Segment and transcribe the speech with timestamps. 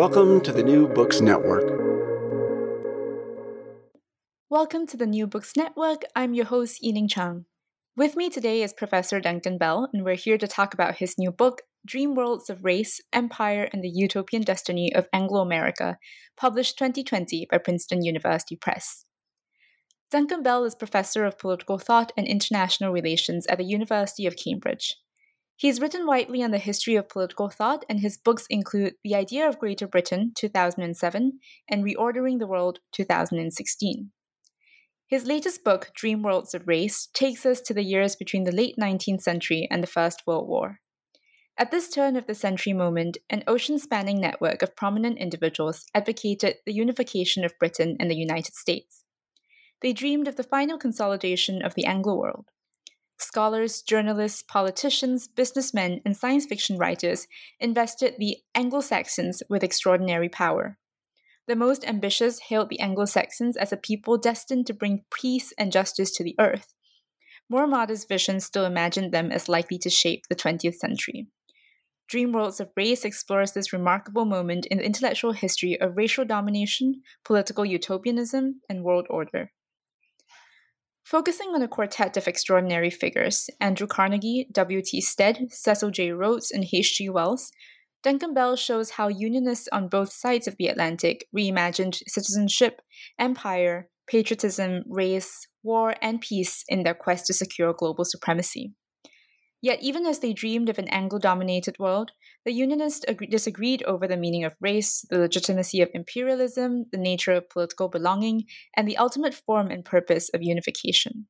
[0.00, 1.78] Welcome to the New Books Network.
[4.48, 6.04] Welcome to the New Books Network.
[6.16, 7.44] I'm your host, Yining Chang.
[7.98, 11.30] With me today is Professor Duncan Bell, and we're here to talk about his new
[11.30, 15.98] book, Dream Worlds of Race, Empire, and the Utopian Destiny of Anglo America,
[16.34, 19.04] published 2020 by Princeton University Press.
[20.10, 24.96] Duncan Bell is Professor of Political Thought and International Relations at the University of Cambridge.
[25.60, 29.46] He's written widely on the history of political thought, and his books include The Idea
[29.46, 31.38] of Greater Britain, 2007,
[31.68, 34.10] and Reordering the World, 2016.
[35.06, 38.76] His latest book, Dream Worlds of Race, takes us to the years between the late
[38.80, 40.80] 19th century and the First World War.
[41.58, 46.54] At this turn of the century moment, an ocean spanning network of prominent individuals advocated
[46.64, 49.04] the unification of Britain and the United States.
[49.82, 52.46] They dreamed of the final consolidation of the Anglo world.
[53.20, 57.26] Scholars, journalists, politicians, businessmen, and science fiction writers
[57.58, 60.78] invested the Anglo Saxons with extraordinary power.
[61.46, 65.70] The most ambitious hailed the Anglo Saxons as a people destined to bring peace and
[65.70, 66.72] justice to the earth.
[67.48, 71.26] More modest visions still imagined them as likely to shape the 20th century.
[72.08, 77.02] Dream Worlds of Race explores this remarkable moment in the intellectual history of racial domination,
[77.24, 79.52] political utopianism, and world order.
[81.10, 85.00] Focusing on a quartet of extraordinary figures Andrew Carnegie, W.T.
[85.00, 86.12] Stead, Cecil J.
[86.12, 87.08] Rhodes, and H.G.
[87.08, 87.50] Wells,
[88.04, 92.80] Duncan Bell shows how Unionists on both sides of the Atlantic reimagined citizenship,
[93.18, 98.72] empire, patriotism, race, war, and peace in their quest to secure global supremacy.
[99.62, 102.12] Yet, even as they dreamed of an Anglo dominated world,
[102.46, 107.50] the Unionists disagreed over the meaning of race, the legitimacy of imperialism, the nature of
[107.50, 108.44] political belonging,
[108.74, 111.26] and the ultimate form and purpose of unification.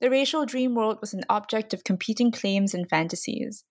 [0.00, 3.64] The racial dream world was an object of competing claims and fantasies.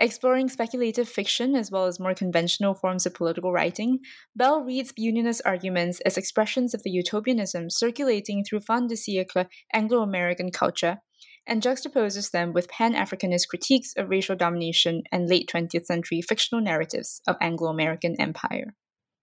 [0.00, 3.98] Exploring speculative fiction as well as more conventional forms of political writing,
[4.36, 10.02] Bell reads Unionist arguments as expressions of the utopianism circulating through fin de siècle Anglo
[10.02, 11.00] American culture
[11.48, 16.62] and juxtaposes them with Pan Africanist critiques of racial domination and late 20th century fictional
[16.62, 18.74] narratives of Anglo American empire.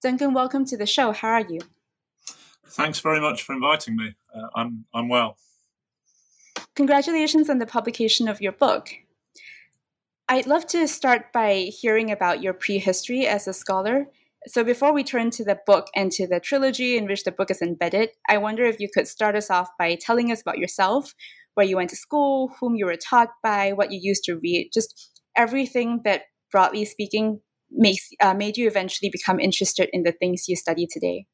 [0.01, 1.13] Duncan, welcome to the show.
[1.13, 1.59] How are you?
[2.67, 4.15] Thanks very much for inviting me.
[4.35, 5.37] Uh, I'm, I'm well.
[6.75, 8.89] Congratulations on the publication of your book.
[10.27, 14.07] I'd love to start by hearing about your prehistory as a scholar.
[14.47, 17.49] So, before we turn to the book and to the trilogy in which the book
[17.49, 21.13] is embedded, I wonder if you could start us off by telling us about yourself,
[21.55, 24.69] where you went to school, whom you were taught by, what you used to read,
[24.73, 30.47] just everything that, broadly speaking, makes uh, made you eventually become interested in the things
[30.47, 31.25] you study today.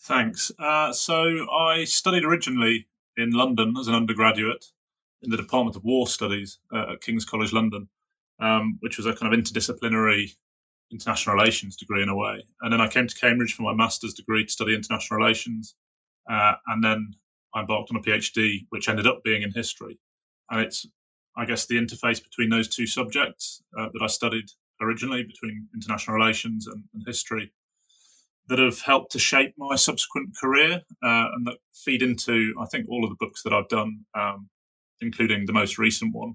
[0.00, 0.52] Thanks.
[0.58, 2.86] Uh, so I studied originally
[3.16, 4.66] in London as an undergraduate
[5.22, 7.88] in the Department of War Studies uh, at King's College London,
[8.40, 10.34] um, which was a kind of interdisciplinary
[10.92, 12.44] international relations degree in a way.
[12.60, 15.74] And then I came to Cambridge for my master's degree to study international relations.
[16.30, 17.14] Uh, and then
[17.54, 19.98] I embarked on a PhD, which ended up being in history.
[20.50, 20.86] And it's,
[21.36, 24.46] I guess, the interface between those two subjects uh, that I studied
[24.80, 27.52] originally between international relations and, and, history
[28.48, 32.88] that have helped to shape my subsequent career uh, and that feed into, I think,
[32.88, 34.48] all of the books that I've done, um,
[35.00, 36.34] including the most recent one.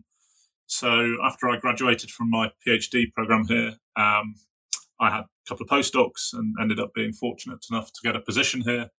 [0.68, 4.36] So after I graduated from my PhD program here, um,
[5.00, 8.22] I had a couple of postdocs and ended up being fortunate enough to get a
[8.22, 8.90] position here.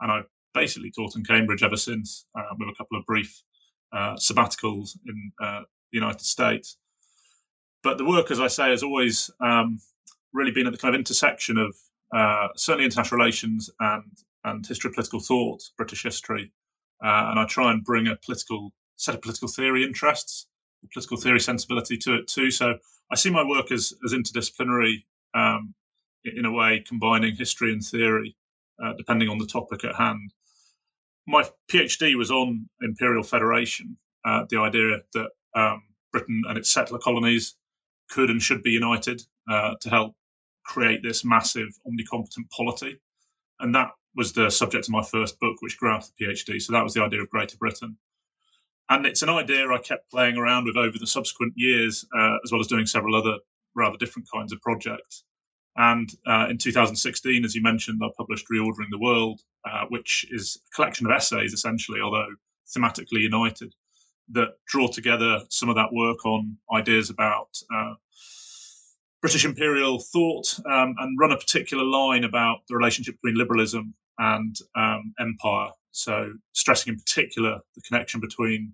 [0.00, 0.22] And I
[0.56, 3.42] basically taught in Cambridge ever since, uh, with a couple of brief
[3.92, 5.60] uh, sabbaticals in uh,
[5.92, 6.78] the United States.
[7.84, 9.78] But the work, as I say, has always um,
[10.32, 11.76] really been at the kind of intersection of
[12.12, 14.10] uh, certainly international relations and
[14.44, 16.52] and history of political thought, British history,
[17.04, 20.46] uh, and I try and bring a political set of political theory interests,
[20.92, 22.52] political theory sensibility to it too.
[22.52, 22.78] So
[23.10, 25.04] I see my work as as interdisciplinary
[25.34, 25.74] um,
[26.24, 28.36] in a way, combining history and theory,
[28.82, 30.32] uh, depending on the topic at hand
[31.26, 35.82] my PhD was on imperial federation, uh, the idea that um,
[36.12, 37.56] Britain and its settler colonies
[38.10, 40.14] could and should be united uh, to help
[40.64, 43.00] create this massive omnicompetent polity.
[43.60, 46.60] And that was the subject of my first book, which of the PhD.
[46.60, 47.96] So that was the idea of Greater Britain.
[48.88, 52.52] And it's an idea I kept playing around with over the subsequent years, uh, as
[52.52, 53.38] well as doing several other
[53.74, 55.24] rather different kinds of projects.
[55.76, 59.40] And uh, in 2016, as you mentioned, I published Reordering the World,
[59.70, 62.28] uh, which is a collection of essays, essentially, although
[62.74, 63.74] thematically united,
[64.30, 67.94] that draw together some of that work on ideas about uh,
[69.20, 74.56] British imperial thought um, and run a particular line about the relationship between liberalism and
[74.76, 75.70] um, empire.
[75.90, 78.72] So, stressing in particular the connection between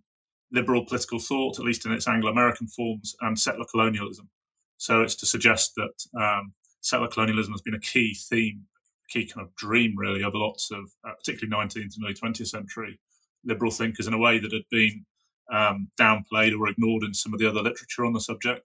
[0.52, 4.28] liberal political thought, at least in its Anglo American forms, and settler colonialism.
[4.76, 6.52] So, it's to suggest that um,
[6.82, 8.62] settler colonialism has been a key theme,
[9.08, 12.99] key kind of dream, really, of lots of, uh, particularly 19th and early 20th century
[13.44, 15.05] liberal thinkers in a way that had been
[15.50, 18.64] um, downplayed or ignored in some of the other literature on the subject.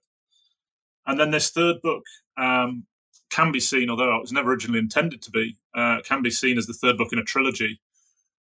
[1.06, 2.04] And then this third book
[2.36, 2.84] um,
[3.30, 6.58] can be seen, although it was never originally intended to be, uh, can be seen
[6.58, 7.80] as the third book in a trilogy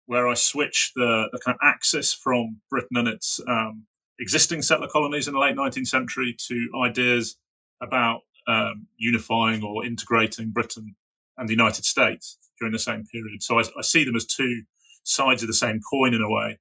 [0.06, 3.86] where I switch the, the kind of axis from Britain and its um,
[4.20, 7.38] existing settler colonies in the late 19th century to ideas
[7.82, 10.96] about um, unifying or integrating Britain
[11.38, 13.44] and the United States during the same period.
[13.44, 14.64] So I, I see them as two
[15.04, 16.58] sides of the same coin in a way.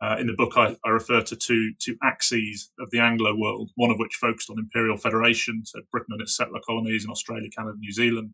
[0.00, 3.70] Uh, in the book, I, I, refer to two, two axes of the Anglo world,
[3.74, 7.48] one of which focused on imperial federation, so Britain and its settler colonies in Australia,
[7.50, 8.32] Canada, New Zealand,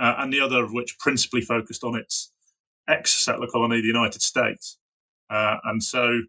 [0.00, 2.32] uh, and the other of which principally focused on its
[2.88, 4.78] ex settler colony, the United States.
[5.28, 6.22] Uh, and so,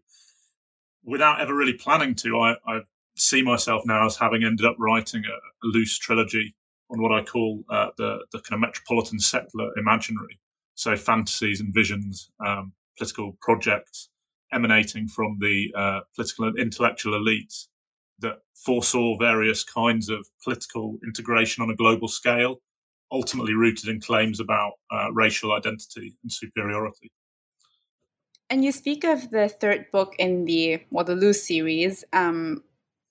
[1.04, 2.80] without ever really planning to, I, I,
[3.20, 6.54] see myself now as having ended up writing a, a loose trilogy
[6.90, 10.38] on what I call uh, the, the kind of metropolitan settler imaginary.
[10.74, 14.08] So, fantasies and visions, um, political projects
[14.52, 17.66] emanating from the uh, political and intellectual elites
[18.18, 22.56] that foresaw various kinds of political integration on a global scale
[23.12, 27.10] ultimately rooted in claims about uh, racial identity and superiority.
[28.48, 32.62] And you speak of the third book in the Loose series um,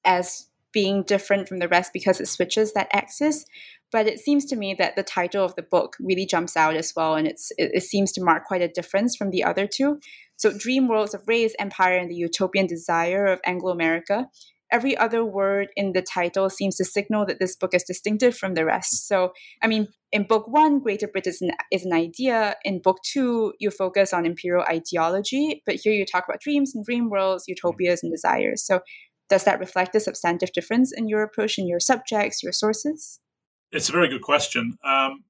[0.06, 3.46] as being different from the rest because it switches that axis.
[3.92, 6.94] But it seems to me that the title of the book really jumps out as
[6.96, 10.00] well, and it's it, it seems to mark quite a difference from the other two.
[10.36, 14.28] So, Dream Worlds of Race, Empire, and the Utopian Desire of Anglo America
[14.72, 18.54] every other word in the title seems to signal that this book is distinctive from
[18.54, 19.08] the rest.
[19.08, 22.56] So, I mean, in book one, Greater Britain is an, is an idea.
[22.64, 26.86] In book two, you focus on imperial ideology, but here you talk about dreams and
[26.86, 28.64] dream worlds, utopias and desires.
[28.66, 28.82] So,
[29.30, 33.20] does that reflect a substantive difference in your approach in your subjects, your sources?
[33.72, 34.78] It's a very good question.
[34.84, 35.24] Um,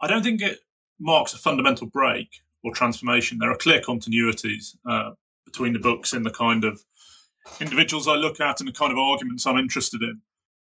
[0.00, 0.60] I don't think it
[0.98, 2.28] marks a fundamental break
[2.62, 3.38] or transformation.
[3.38, 5.10] There are clear continuities uh,
[5.44, 6.84] between the books in the kind of
[7.60, 10.20] individuals I look at and the kind of arguments I'm interested in.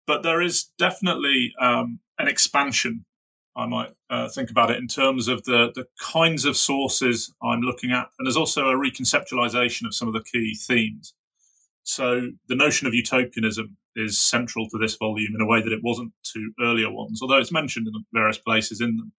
[0.06, 3.04] But there is definitely um, an expansion,
[3.56, 7.60] I might uh, think about it, in terms of the, the kinds of sources I'm
[7.60, 8.08] looking at.
[8.18, 11.14] And there's also a reconceptualization of some of the key themes.
[11.86, 15.84] So the notion of utopianism is central to this volume in a way that it
[15.84, 19.12] wasn't to earlier ones, although it's mentioned in various places in them.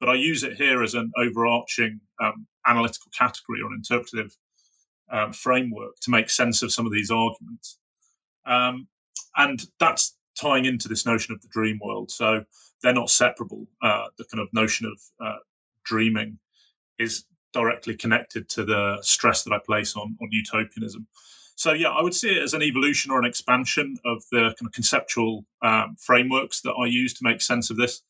[0.00, 4.36] But I use it here as an overarching um, analytical category or an interpretive
[5.12, 7.78] um, framework to make sense of some of these arguments.
[8.44, 8.88] Um,
[9.36, 12.10] and that's tying into this notion of the dream world.
[12.10, 12.44] So
[12.82, 13.68] they're not separable.
[13.82, 15.38] Uh, the kind of notion of uh,
[15.84, 16.40] dreaming
[16.98, 21.06] is directly connected to the stress that I place on, on utopianism.
[21.60, 24.66] So yeah, I would see it as an evolution or an expansion of the kind
[24.66, 28.02] of conceptual um, frameworks that I use to make sense of this.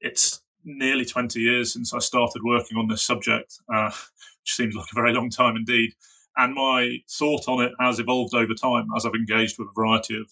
[0.00, 3.86] It's nearly 20 years since I started working on this subject, uh,
[4.42, 5.92] which seems like a very long time indeed
[6.38, 10.20] and my thought on it has evolved over time as I've engaged with a variety
[10.20, 10.30] of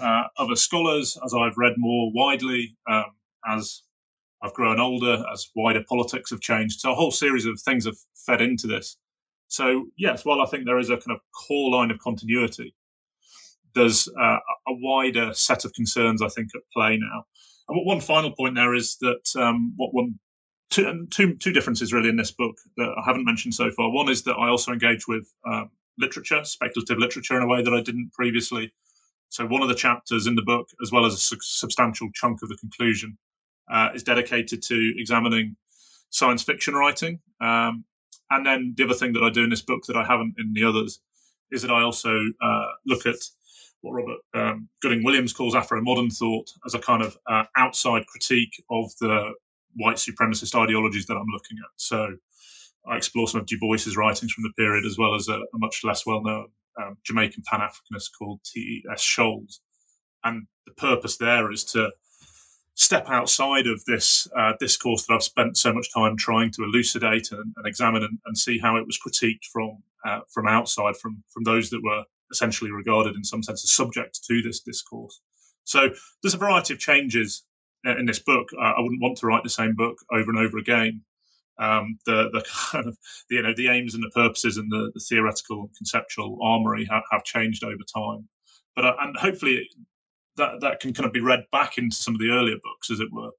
[0.00, 3.04] uh, other scholars, as I've read more widely, um,
[3.46, 3.82] as
[4.42, 6.80] I've grown older, as wider politics have changed.
[6.80, 8.96] So a whole series of things have fed into this.
[9.48, 12.74] So yes, while I think there is a kind of core line of continuity,
[13.74, 14.38] there's uh,
[14.68, 17.24] a wider set of concerns I think at play now.
[17.68, 20.18] And one final point there is that um, what one
[20.70, 23.90] two, two, two differences really in this book that I haven't mentioned so far.
[23.90, 27.72] One is that I also engage with um, literature, speculative literature, in a way that
[27.72, 28.72] I didn't previously.
[29.28, 32.42] So one of the chapters in the book, as well as a su- substantial chunk
[32.42, 33.18] of the conclusion,
[33.70, 35.56] uh, is dedicated to examining
[36.10, 37.20] science fiction writing.
[37.40, 37.84] Um,
[38.30, 40.52] and then the other thing that I do in this book that I haven't in
[40.52, 41.00] the others
[41.50, 43.16] is that I also uh, look at
[43.82, 48.06] what Robert um, Gooding Williams calls Afro modern thought as a kind of uh, outside
[48.06, 49.32] critique of the
[49.76, 51.70] white supremacist ideologies that I'm looking at.
[51.76, 52.16] So
[52.88, 55.58] I explore some of Du Bois's writings from the period, as well as a, a
[55.58, 56.48] much less well known
[56.80, 59.02] um, Jamaican Pan Africanist called T.S.
[59.02, 59.58] Scholes.
[60.24, 61.90] And the purpose there is to
[62.76, 67.32] step outside of this uh, discourse that I've spent so much time trying to elucidate
[67.32, 71.24] and, and examine and, and, see how it was critiqued from uh, from outside, from
[71.30, 75.20] from those that were essentially regarded in some sense as subject to this discourse.
[75.64, 75.88] So
[76.22, 77.44] there's a variety of changes
[77.86, 78.48] uh, in this book.
[78.56, 81.00] Uh, I wouldn't want to write the same book over and over again.
[81.58, 82.98] Um, the the kind of
[83.30, 87.04] you know the aims and the purposes and the, the theoretical and conceptual armory have,
[87.10, 88.28] have changed over time,
[88.74, 89.66] but uh, and hopefully
[90.36, 93.00] that that can kind of be read back into some of the earlier books, as
[93.00, 93.30] it were.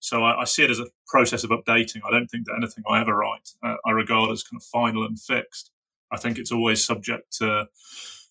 [0.00, 2.00] So I, I see it as a process of updating.
[2.06, 5.04] I don't think that anything I ever write uh, I regard as kind of final
[5.04, 5.70] and fixed.
[6.12, 7.66] I think it's always subject to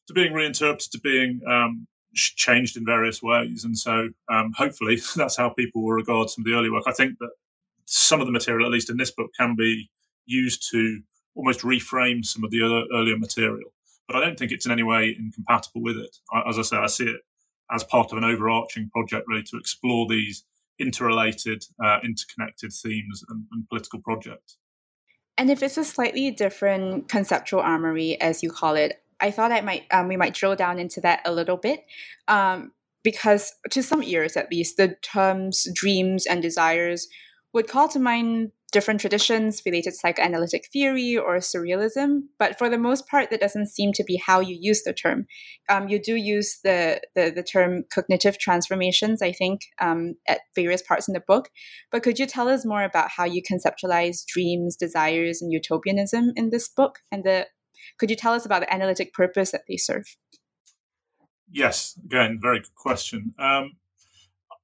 [0.08, 3.66] to being reinterpreted, to being um, changed in various ways.
[3.66, 6.84] And so um, hopefully that's how people will regard some of the early work.
[6.88, 7.32] I think that
[7.86, 9.90] some of the material, at least in this book, can be
[10.26, 11.02] used to
[11.36, 13.70] almost reframe some of the other, earlier material.
[14.08, 16.16] But I don't think it's in any way incompatible with it.
[16.32, 17.22] I, as I say, I see it
[17.72, 20.46] as part of an overarching project, really, to explore these
[20.80, 24.58] interrelated, uh, interconnected themes and, and political projects.
[25.38, 29.62] And if it's a slightly different conceptual armory, as you call it, I thought I
[29.62, 31.86] might um, we might drill down into that a little bit,
[32.28, 32.72] um,
[33.04, 37.08] because to some ears at least, the terms dreams and desires
[37.54, 42.78] would call to mind different traditions related to psychoanalytic theory or surrealism, but for the
[42.78, 45.28] most part, that doesn't seem to be how you use the term.
[45.70, 50.82] Um, you do use the, the, the term cognitive transformations, I think, um, at various
[50.82, 51.48] parts in the book.
[51.90, 56.50] But could you tell us more about how you conceptualize dreams, desires, and utopianism in
[56.50, 57.48] this book, and the
[57.98, 60.18] could you tell us about the analytic purpose that they serve?
[61.50, 63.36] Yes, again, very good question.
[63.40, 63.78] Um,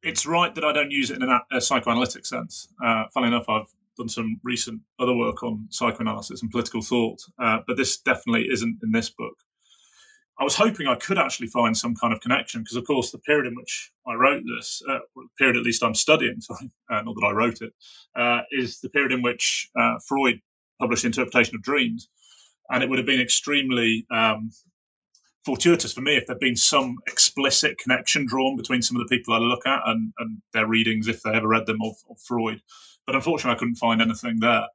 [0.03, 2.67] it's right that I don't use it in a, a psychoanalytic sense.
[2.83, 7.59] Uh, funnily enough, I've done some recent other work on psychoanalysis and political thought, uh,
[7.67, 9.35] but this definitely isn't in this book.
[10.39, 13.19] I was hoping I could actually find some kind of connection because, of course, the
[13.19, 17.01] period in which I wrote this, uh, the period at least I'm studying, sorry, uh,
[17.03, 17.73] not that I wrote it,
[18.15, 20.39] uh, is the period in which uh, Freud
[20.79, 22.09] published interpretation of dreams.
[22.71, 24.49] And it would have been extremely um,
[25.45, 29.33] fortuitous for me if there'd been some explicit connection drawn between some of the people
[29.33, 32.61] I look at and, and their readings, if they ever read them, of, of Freud.
[33.05, 34.67] But unfortunately, I couldn't find anything there.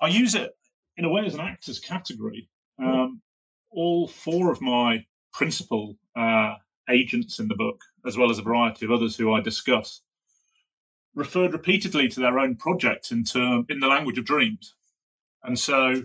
[0.00, 0.52] I use it
[0.96, 2.48] in a way as an actor's category.
[2.78, 3.20] Um,
[3.70, 6.54] all four of my principal uh,
[6.88, 10.02] agents in the book, as well as a variety of others who I discuss,
[11.14, 14.74] referred repeatedly to their own projects in term in the language of dreams.
[15.42, 16.02] And so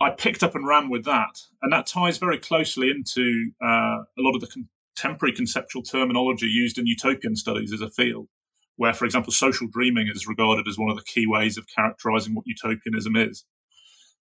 [0.00, 4.20] I picked up and ran with that, and that ties very closely into uh, a
[4.20, 4.64] lot of the
[4.96, 8.28] contemporary conceptual terminology used in utopian studies as a field,
[8.76, 12.34] where, for example, social dreaming is regarded as one of the key ways of characterizing
[12.34, 13.44] what utopianism is.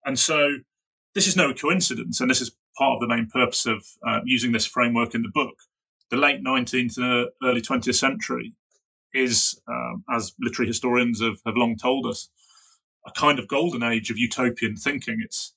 [0.05, 0.57] And so,
[1.15, 4.53] this is no coincidence, and this is part of the main purpose of uh, using
[4.53, 5.55] this framework in the book.
[6.11, 8.53] The late 19th and early 20th century
[9.15, 12.29] is, um, as literary historians have, have long told us,
[13.07, 15.21] a kind of golden age of utopian thinking.
[15.25, 15.54] It's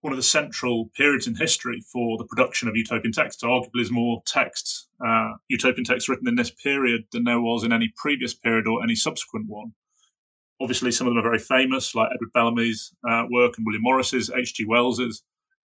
[0.00, 3.42] one of the central periods in history for the production of utopian texts.
[3.42, 7.72] Arguably, there's more texts, uh, utopian texts written in this period than there was in
[7.72, 9.72] any previous period or any subsequent one.
[10.60, 14.30] Obviously, some of them are very famous, like Edward Bellamy's uh, work and William Morris's,
[14.30, 14.66] H.G.
[14.66, 15.22] Wells's.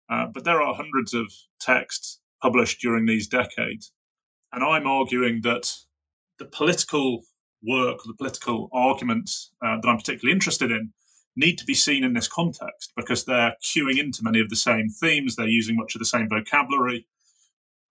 [0.08, 3.92] Uh, but there are hundreds of texts published during these decades.
[4.52, 5.72] And I'm arguing that
[6.38, 7.22] the political
[7.66, 10.92] work, the political arguments uh, that I'm particularly interested in,
[11.36, 14.88] need to be seen in this context because they're queuing into many of the same
[14.88, 17.06] themes, they're using much of the same vocabulary.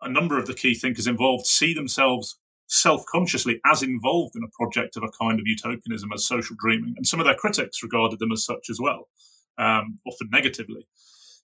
[0.01, 4.47] A number of the key thinkers involved see themselves self consciously as involved in a
[4.57, 8.19] project of a kind of utopianism as social dreaming, and some of their critics regarded
[8.19, 9.09] them as such as well,
[9.57, 10.87] um, often negatively.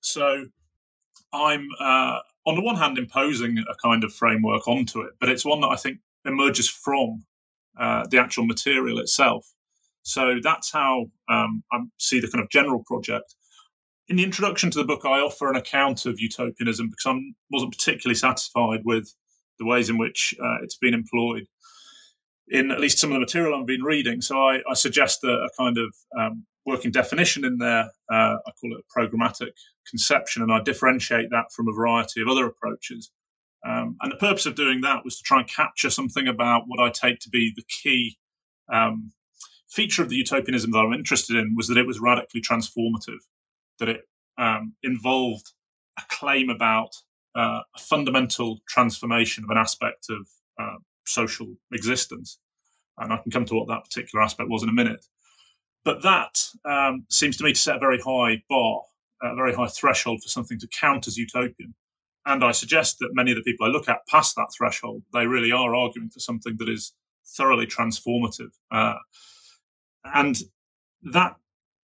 [0.01, 0.45] So
[1.33, 5.45] I'm, uh, on the one hand, imposing a kind of framework onto it, but it's
[5.45, 7.25] one that I think emerges from
[7.77, 9.45] uh, the actual material itself.
[10.03, 13.35] So that's how um, I see the kind of general project.
[14.07, 17.19] In the introduction to the book, I offer an account of utopianism because I
[17.51, 19.13] wasn't particularly satisfied with
[19.59, 21.45] the ways in which uh, it's been employed
[22.49, 24.21] in at least some of the material I've been reading.
[24.21, 27.85] So I, I suggest a, a, kind of um, working definition in there.
[28.11, 29.51] Uh, I call it a programmatic
[29.87, 33.11] conception, and I differentiate that from a variety of other approaches.
[33.65, 36.79] Um, and the purpose of doing that was to try and capture something about what
[36.79, 38.17] I take to be the key
[38.73, 39.11] um,
[39.69, 43.19] feature of the utopianism that I'm interested in was that it was radically transformative,
[43.79, 44.01] that it
[44.37, 45.51] um, involved
[45.97, 46.95] a claim about
[47.35, 50.27] uh, a fundamental transformation of an aspect of
[50.59, 52.39] uh, social existence.
[52.97, 55.05] And I can come to what that particular aspect was in a minute.
[55.85, 58.81] But that um, seems to me to set a very high bar,
[59.21, 61.73] a very high threshold for something to count as utopian.
[62.25, 65.25] And I suggest that many of the people I look at past that threshold, they
[65.25, 66.93] really are arguing for something that is
[67.25, 68.49] thoroughly transformative.
[68.71, 68.95] Uh,
[70.05, 70.37] and
[71.03, 71.35] that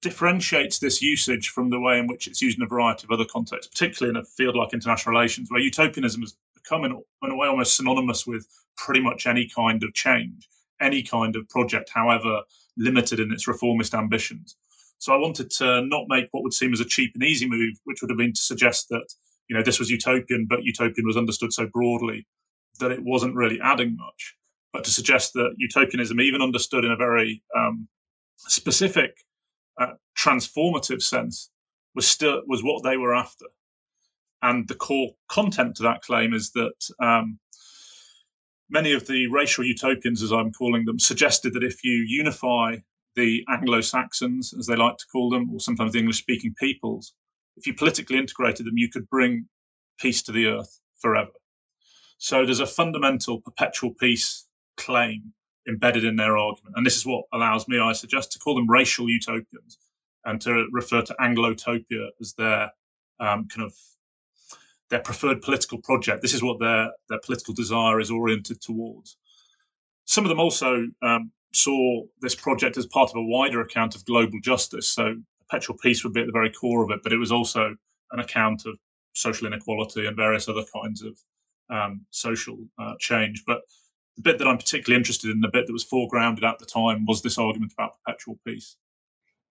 [0.01, 3.25] differentiates this usage from the way in which it's used in a variety of other
[3.25, 6.91] contexts, particularly in a field like international relations, where utopianism has become in,
[7.23, 10.47] in a way almost synonymous with pretty much any kind of change,
[10.79, 12.41] any kind of project, however
[12.77, 14.55] limited in its reformist ambitions.
[14.99, 17.75] So I wanted to not make what would seem as a cheap and easy move,
[17.85, 19.05] which would have been to suggest that
[19.47, 22.25] you know this was utopian, but utopian was understood so broadly
[22.79, 24.35] that it wasn't really adding much.
[24.73, 27.87] But to suggest that utopianism, even understood in a very um,
[28.37, 29.23] specific,
[29.79, 31.49] uh, transformative sense,
[31.93, 33.45] was still was what they were after.
[34.41, 37.39] And the core content to that claim is that um,
[38.69, 42.77] many of the racial utopians, as I'm calling them, suggested that if you unify
[43.15, 47.13] the Anglo Saxons, as they like to call them, or sometimes the English speaking peoples,
[47.57, 49.47] if you politically integrated them, you could bring
[49.99, 51.31] peace to the earth forever.
[52.17, 55.33] So there's a fundamental perpetual peace claim
[55.67, 56.75] embedded in their argument.
[56.77, 59.77] And this is what allows me, I suggest, to call them racial utopians
[60.23, 62.71] and to refer to Anglotopia as their
[63.19, 63.73] um, kind of
[64.89, 66.21] their preferred political project.
[66.21, 69.17] This is what their their political desire is oriented towards.
[70.05, 74.05] Some of them also um, saw this project as part of a wider account of
[74.05, 74.87] global justice.
[74.87, 75.15] So
[75.49, 77.75] perpetual peace would be at the very core of it, but it was also
[78.11, 78.77] an account of
[79.13, 81.17] social inequality and various other kinds of
[81.69, 83.43] um, social uh, change.
[83.47, 83.61] But
[84.15, 87.05] the bit that I'm particularly interested in, the bit that was foregrounded at the time,
[87.05, 88.77] was this argument about perpetual peace.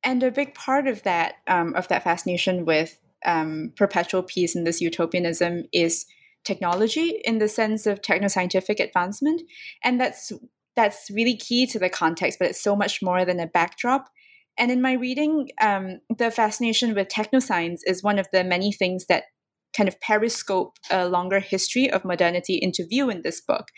[0.02, 4.66] And a big part of that um, of that fascination with um, perpetual peace and
[4.66, 6.06] this utopianism is
[6.44, 9.42] technology in the sense of technoscientific advancement,
[9.82, 10.32] and that's
[10.76, 12.38] that's really key to the context.
[12.38, 14.08] But it's so much more than a backdrop.
[14.56, 19.06] And in my reading, um, the fascination with technoscience is one of the many things
[19.06, 19.24] that
[19.76, 23.68] kind of periscope a longer history of modernity into view in this book.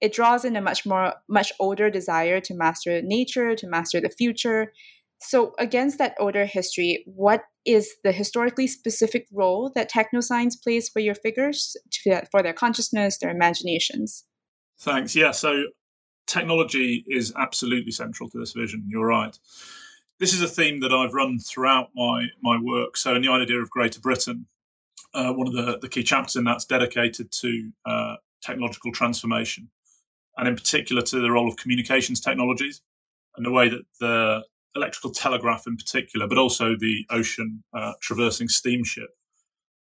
[0.00, 4.10] It draws in a much more, much older desire to master nature, to master the
[4.10, 4.72] future.
[5.20, 11.00] So, against that older history, what is the historically specific role that technoscience plays for
[11.00, 11.76] your figures,
[12.30, 14.24] for their consciousness, their imaginations?
[14.80, 15.16] Thanks.
[15.16, 15.30] Yeah.
[15.30, 15.64] So,
[16.26, 18.84] technology is absolutely central to this vision.
[18.88, 19.38] You're right.
[20.20, 22.96] This is a theme that I've run throughout my my work.
[22.96, 24.46] So, in the idea of Greater Britain,
[25.14, 29.70] uh, one of the, the key chapters in that's dedicated to uh, technological transformation,
[30.36, 32.82] and in particular to the role of communications technologies
[33.36, 34.42] and the way that the
[34.76, 39.08] electrical telegraph, in particular, but also the ocean uh, traversing steamship,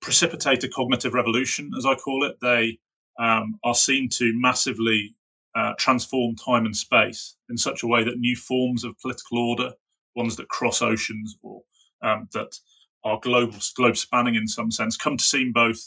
[0.01, 2.37] precipitate a cognitive revolution, as I call it.
[2.41, 2.79] They
[3.19, 5.15] um, are seen to massively
[5.55, 9.71] uh, transform time and space in such a way that new forms of political order,
[10.15, 11.61] ones that cross oceans or
[12.03, 12.57] um, that
[13.03, 15.79] are global, globe spanning in some sense, come to seem both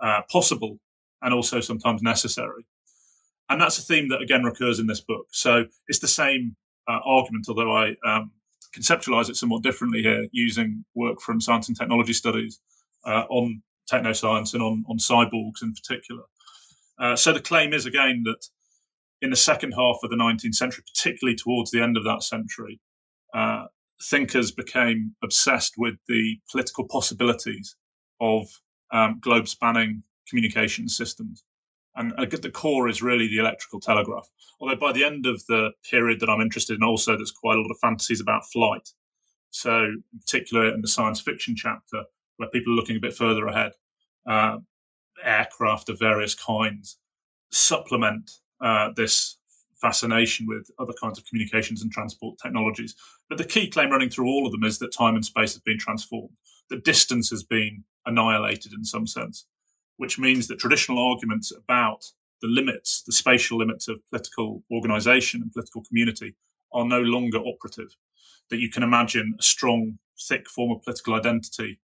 [0.00, 0.78] uh, possible
[1.22, 2.66] and also sometimes necessary.
[3.48, 5.26] And that's a theme that again recurs in this book.
[5.30, 6.56] So it's the same
[6.88, 8.32] uh, argument, although I um,
[8.76, 12.60] conceptualize it somewhat differently here using work from science and technology studies
[13.04, 16.22] uh, on technoscience and on, on cyborgs in particular.
[16.98, 18.46] Uh, so the claim is again that
[19.22, 22.80] in the second half of the 19th century, particularly towards the end of that century,
[23.34, 23.64] uh,
[24.02, 27.76] thinkers became obsessed with the political possibilities
[28.20, 28.46] of
[28.92, 31.44] um, globe spanning communication systems.
[31.94, 34.28] And at the core is really the electrical telegraph.
[34.60, 37.60] Although by the end of the period that I'm interested in, also there's quite a
[37.60, 38.88] lot of fantasies about flight.
[39.50, 42.04] So, in particular, in the science fiction chapter,
[42.36, 43.72] where people are looking a bit further ahead,
[44.28, 44.58] uh,
[45.24, 46.98] aircraft of various kinds
[47.50, 48.30] supplement
[48.60, 49.35] uh, this
[49.80, 52.94] fascination with other kinds of communications and transport technologies.
[53.28, 55.64] But the key claim running through all of them is that time and space have
[55.64, 56.36] been transformed,
[56.70, 59.46] that distance has been annihilated in some sense,
[59.96, 62.04] which means that traditional arguments about
[62.42, 66.34] the limits, the spatial limits of political organization and political community
[66.72, 67.96] are no longer operative.
[68.50, 71.80] That you can imagine a strong, thick form of political identity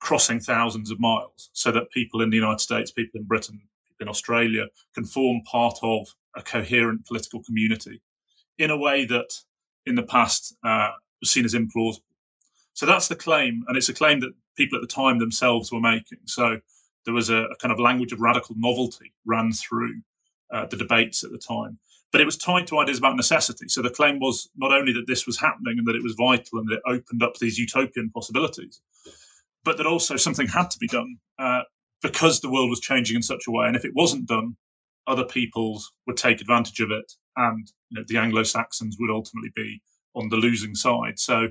[0.00, 3.60] crossing thousands of miles so that people in the United States, people in Britain,
[4.00, 6.06] in Australia can form part of
[6.36, 8.00] a coherent political community
[8.58, 9.30] in a way that
[9.86, 12.00] in the past uh, was seen as implausible.
[12.74, 15.80] So that's the claim, and it's a claim that people at the time themselves were
[15.80, 16.18] making.
[16.26, 16.60] So
[17.04, 20.02] there was a, a kind of language of radical novelty ran through
[20.52, 21.78] uh, the debates at the time.
[22.12, 23.68] But it was tied to ideas about necessity.
[23.68, 26.58] So the claim was not only that this was happening and that it was vital
[26.58, 28.80] and that it opened up these utopian possibilities,
[29.64, 31.62] but that also something had to be done uh,
[32.06, 33.66] because the world was changing in such a way.
[33.66, 34.56] And if it wasn't done,
[35.06, 39.50] other peoples would take advantage of it, and you know, the Anglo Saxons would ultimately
[39.54, 39.80] be
[40.14, 41.18] on the losing side.
[41.18, 41.48] So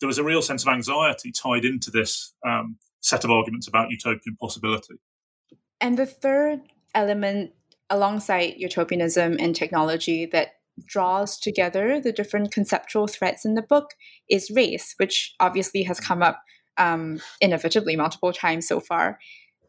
[0.00, 3.90] there was a real sense of anxiety tied into this um, set of arguments about
[3.90, 4.94] utopian possibility.
[5.80, 6.60] And the third
[6.94, 7.52] element
[7.90, 10.48] alongside utopianism and technology that
[10.84, 13.90] draws together the different conceptual threads in the book
[14.28, 16.42] is race, which obviously has come up
[16.76, 19.18] um, inevitably multiple times so far.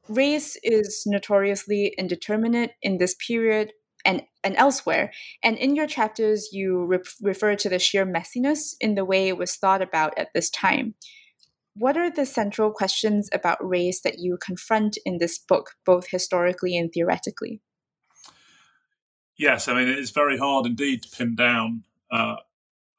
[0.10, 3.72] Race is notoriously indeterminate in this period
[4.06, 5.12] and, and elsewhere.
[5.43, 9.38] And in your chapters, you re- refer to the sheer messiness in the way it
[9.38, 10.95] was thought about at this time.
[11.76, 16.78] What are the central questions about race that you confront in this book, both historically
[16.78, 17.62] and theoretically?
[19.38, 22.36] Yes, I mean, it is very hard indeed to pin down uh,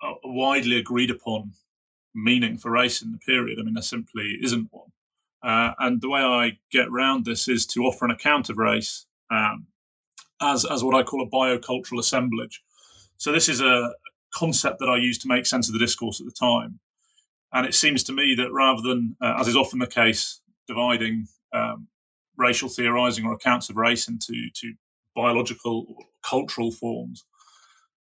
[0.03, 1.53] a widely agreed upon
[2.15, 3.59] meaning for race in the period.
[3.59, 4.91] I mean, there simply isn't one.
[5.43, 9.07] Uh, and the way I get around this is to offer an account of race
[9.31, 9.67] um,
[10.41, 12.63] as, as what I call a biocultural assemblage.
[13.17, 13.93] So, this is a
[14.35, 16.79] concept that I used to make sense of the discourse at the time.
[17.53, 21.27] And it seems to me that rather than, uh, as is often the case, dividing
[21.53, 21.89] um,
[22.37, 24.73] racial theorizing or accounts of race into to
[25.17, 27.25] biological or cultural forms,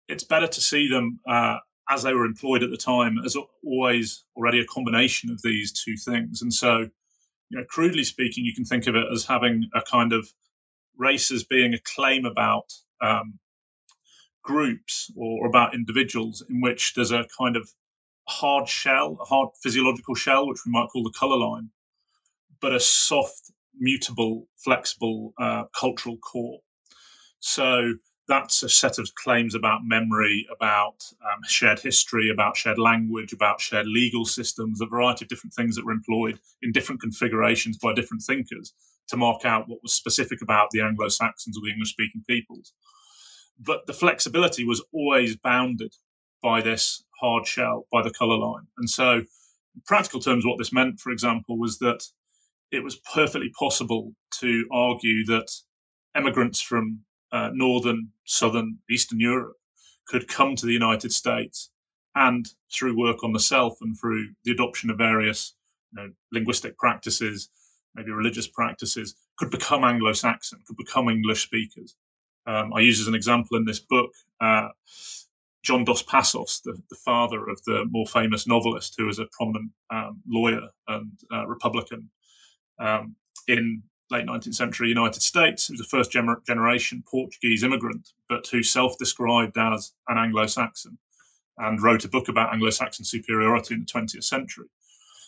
[0.08, 1.56] it's better to see them uh,
[1.88, 5.96] as they were employed at the time as always already a combination of these two
[5.96, 6.42] things.
[6.42, 6.88] And so,
[7.50, 10.28] you know, crudely speaking, you can think of it as having a kind of
[10.96, 13.38] race as being a claim about um,
[14.42, 17.70] groups or about individuals in which there's a kind of
[18.28, 21.70] hard shell, a hard physiological shell, which we might call the color line,
[22.60, 26.58] but a soft, mutable, flexible uh, cultural core.
[27.40, 27.94] So
[28.28, 33.60] that's a set of claims about memory, about um, shared history, about shared language, about
[33.60, 37.94] shared legal systems, a variety of different things that were employed in different configurations by
[37.94, 38.74] different thinkers
[39.08, 42.74] to mark out what was specific about the Anglo Saxons or the English speaking peoples.
[43.58, 45.94] But the flexibility was always bounded
[46.42, 48.66] by this hard shell, by the colour line.
[48.76, 52.04] And so, in practical terms, what this meant, for example, was that
[52.70, 55.50] it was perfectly possible to argue that
[56.14, 57.00] emigrants from
[57.32, 59.56] uh, northern, southern, eastern Europe
[60.06, 61.70] could come to the United States
[62.14, 65.54] and through work on the self and through the adoption of various
[65.92, 67.50] you know, linguistic practices,
[67.94, 71.94] maybe religious practices, could become Anglo Saxon, could become English speakers.
[72.46, 74.10] Um, I use as an example in this book
[74.40, 74.68] uh,
[75.62, 79.70] John Dos Passos, the, the, father of the more famous novelist, who was a prominent
[79.90, 82.08] um, lawyer and uh, Republican
[82.78, 83.14] um,
[83.48, 85.66] in late 19th century United States.
[85.66, 90.46] He was a first gener- generation Portuguese immigrant, but who self described as an Anglo
[90.46, 90.98] Saxon
[91.58, 94.66] and wrote a book about Anglo Saxon superiority in the 20th century.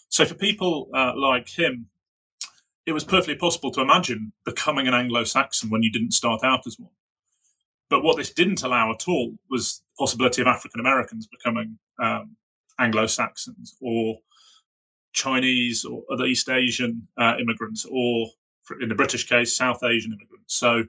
[0.08, 1.86] So, for people uh, like him,
[2.86, 6.66] it was perfectly possible to imagine becoming an Anglo Saxon when you didn't start out
[6.66, 6.90] as one.
[7.88, 12.36] But what this didn't allow at all was the possibility of African Americans becoming um,
[12.78, 14.18] Anglo Saxons or
[15.12, 18.28] Chinese or other East Asian uh, immigrants, or
[18.80, 20.56] in the British case, South Asian immigrants.
[20.56, 20.84] So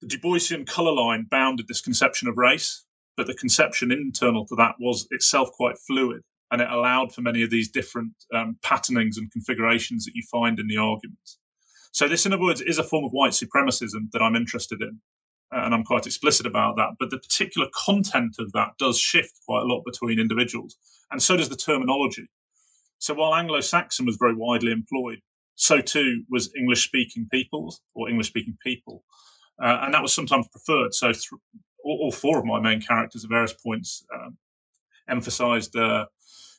[0.00, 2.84] the Du Boisian colour line bounded this conception of race,
[3.16, 6.22] but the conception internal to that was itself quite fluid
[6.54, 10.60] and it allowed for many of these different um, patternings and configurations that you find
[10.60, 11.38] in the arguments.
[11.90, 15.00] So, this, in other words, is a form of white supremacism that I'm interested in,
[15.50, 16.90] and I'm quite explicit about that.
[16.98, 20.76] But the particular content of that does shift quite a lot between individuals,
[21.10, 22.28] and so does the terminology.
[22.98, 25.20] So, while Anglo Saxon was very widely employed,
[25.54, 29.04] so too was English speaking peoples or English speaking people.
[29.62, 30.92] Uh, and that was sometimes preferred.
[30.94, 31.28] So, th-
[31.84, 34.36] all, all, four of my main characters at various points um,
[35.08, 36.06] emphasized uh,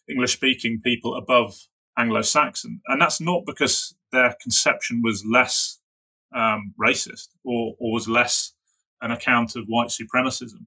[0.08, 1.58] English speaking people above
[1.98, 2.82] Anglo Saxon.
[2.88, 5.80] And that's not because their conception was less
[6.34, 8.54] um, racist or, or was less
[9.02, 10.66] an account of white supremacism.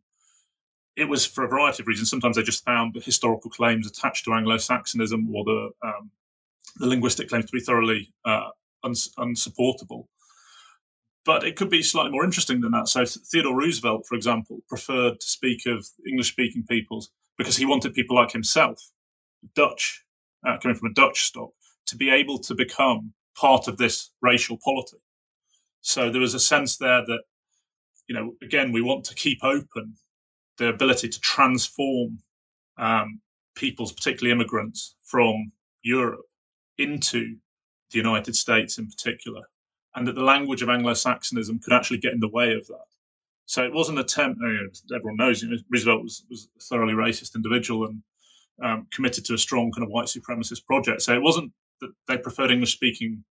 [0.96, 2.10] It was for a variety of reasons.
[2.10, 6.10] Sometimes they just found the historical claims attached to Anglo Saxonism or the, um,
[6.76, 8.48] the linguistic claims to be thoroughly uh,
[8.84, 10.08] uns- unsupportable.
[11.24, 12.88] But it could be slightly more interesting than that.
[12.88, 17.94] So, Theodore Roosevelt, for example, preferred to speak of English speaking peoples because he wanted
[17.94, 18.80] people like himself
[19.54, 20.04] Dutch,
[20.46, 21.50] uh, coming from a Dutch stock,
[21.86, 24.98] to be able to become part of this racial polity.
[25.80, 27.22] So there was a sense there that,
[28.08, 29.94] you know, again, we want to keep open
[30.58, 32.18] the ability to transform
[32.78, 33.20] um,
[33.54, 35.52] peoples, particularly immigrants from
[35.82, 36.27] Europe,
[36.78, 37.36] into
[37.90, 39.42] the United States in particular,
[39.94, 42.86] and that the language of Anglo Saxonism could actually get in the way of that.
[43.46, 44.40] So it was an attempt.
[44.40, 48.02] You know, everyone knows you know, Roosevelt was, was a thoroughly racist individual, and
[48.62, 51.02] um, committed to a strong kind of white supremacist project.
[51.02, 53.24] So it wasn't that they preferred English speaking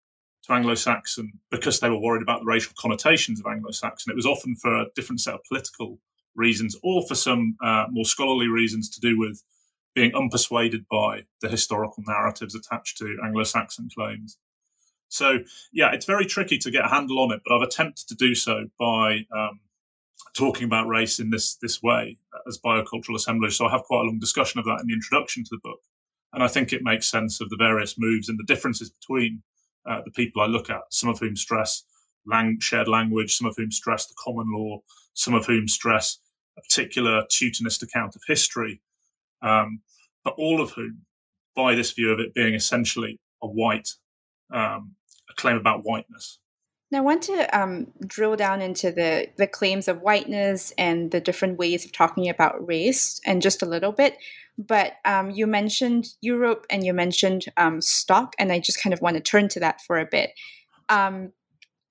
[0.43, 4.12] to Anglo Saxon because they were worried about the racial connotations of Anglo Saxon.
[4.12, 5.99] It was often for a different set of political
[6.36, 9.43] reasons or for some uh, more scholarly reasons to do with
[9.97, 14.38] being unpersuaded by the historical narratives attached to Anglo Saxon claims.
[15.10, 15.39] So,
[15.73, 18.36] yeah, it's very tricky to get a handle on it, but I've attempted to do
[18.36, 19.60] so by um,
[20.36, 23.57] talking about race in this this way as biocultural assemblage.
[23.57, 25.79] So I have quite a long discussion of that in the introduction to the book,
[26.31, 29.41] and I think it makes sense of the various moves and the differences between
[29.89, 31.86] uh, the people I look at, some of whom stress
[32.27, 34.77] lang- shared language, some of whom stress the common law,
[35.15, 36.19] some of whom stress
[36.55, 38.79] a particular Teutonist account of history,
[39.41, 39.82] um,
[40.23, 41.02] but all of whom
[41.56, 43.89] buy this view of it being essentially a white,
[44.54, 44.95] um,
[45.30, 46.39] a claim about whiteness.
[46.89, 51.19] Now, I want to um, drill down into the, the claims of whiteness and the
[51.19, 54.17] different ways of talking about race and just a little bit.
[54.58, 59.02] But um, you mentioned Europe and you mentioned um, stock, and I just kind of
[59.02, 60.32] want to turn to that for a bit.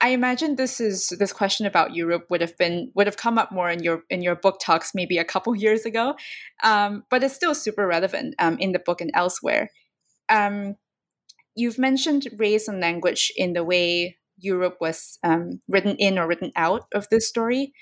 [0.01, 3.39] Um, I imagine this is this question about Europe would have been would have come
[3.39, 6.15] up more in your in your book talks maybe a couple years ago,
[6.63, 9.71] um, but it's still super relevant um, in the book and elsewhere.
[11.59, 16.53] you've mentioned race and language in the way Europe was um, written in or written
[16.55, 17.73] out of this story.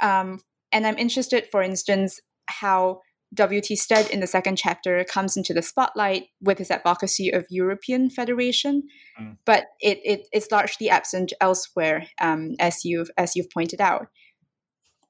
[0.00, 3.00] Um, and I'm interested, for instance, how
[3.34, 3.76] W.T.
[3.76, 8.84] Stead in the second chapter comes into the spotlight with his advocacy of European federation,
[9.20, 9.36] mm.
[9.44, 14.06] but it, it, it's largely absent elsewhere, um, as you've as you've pointed out.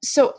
[0.03, 0.33] So,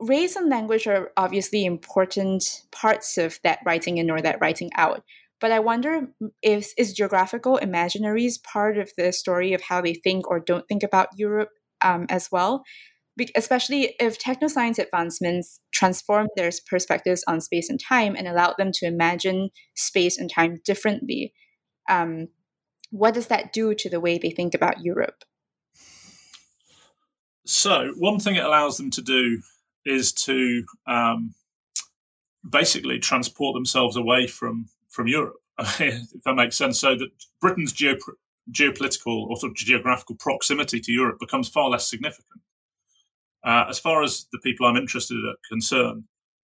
[0.00, 5.02] race and language are obviously important parts of that writing in or that writing out.
[5.40, 6.08] But I wonder
[6.42, 10.82] if is geographical imaginaries part of the story of how they think or don't think
[10.82, 11.50] about Europe
[11.82, 12.64] um, as well?
[13.36, 18.86] Especially if technoscience advancements transform their perspectives on space and time and allow them to
[18.86, 21.32] imagine space and time differently.
[21.88, 22.28] Um,
[22.90, 25.24] what does that do to the way they think about Europe?
[27.46, 29.42] So, one thing it allows them to do
[29.84, 31.34] is to um,
[32.48, 36.78] basically transport themselves away from from Europe, if that makes sense.
[36.78, 37.96] So that Britain's geo-
[38.50, 42.40] geopolitical or sort of geographical proximity to Europe becomes far less significant.
[43.44, 46.04] Uh, as far as the people I'm interested in are concerned,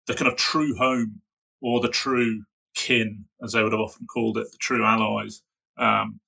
[0.08, 1.22] the kind of true home
[1.62, 2.44] or the true
[2.76, 5.42] kin, as they would have often called it, the true allies,
[5.78, 6.20] um,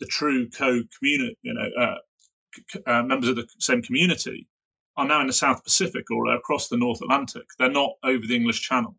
[0.00, 1.96] the true co-community, you know, uh,
[2.86, 4.46] uh, members of the same community,
[4.96, 7.46] are now in the South Pacific or across the North Atlantic.
[7.58, 8.96] They're not over the English Channel.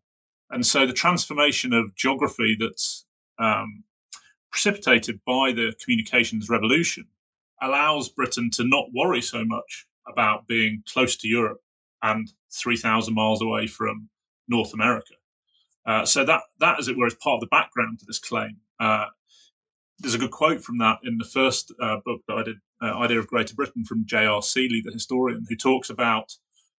[0.50, 3.04] And so the transformation of geography that's
[3.38, 3.84] um,
[4.50, 7.06] precipitated by the communications revolution
[7.62, 11.60] allows Britain to not worry so much about being close to Europe
[12.02, 14.08] and 3,000 miles away from
[14.48, 15.14] North America.
[15.86, 18.56] Uh, so that, that, as it were, is part of the background to this claim.
[18.78, 19.06] Uh,
[19.98, 22.98] there's a good quote from that in the first uh, book that I did, uh,
[22.98, 24.42] Idea of Greater Britain, from J.R.
[24.42, 26.32] Seeley, the historian, who talks about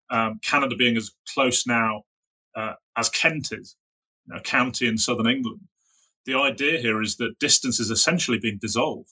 [0.10, 2.04] um, Canada being as close now
[2.56, 3.76] uh, as Kent is,
[4.34, 5.62] a county in southern England.
[6.26, 9.12] The idea here is that distance is essentially being dissolved,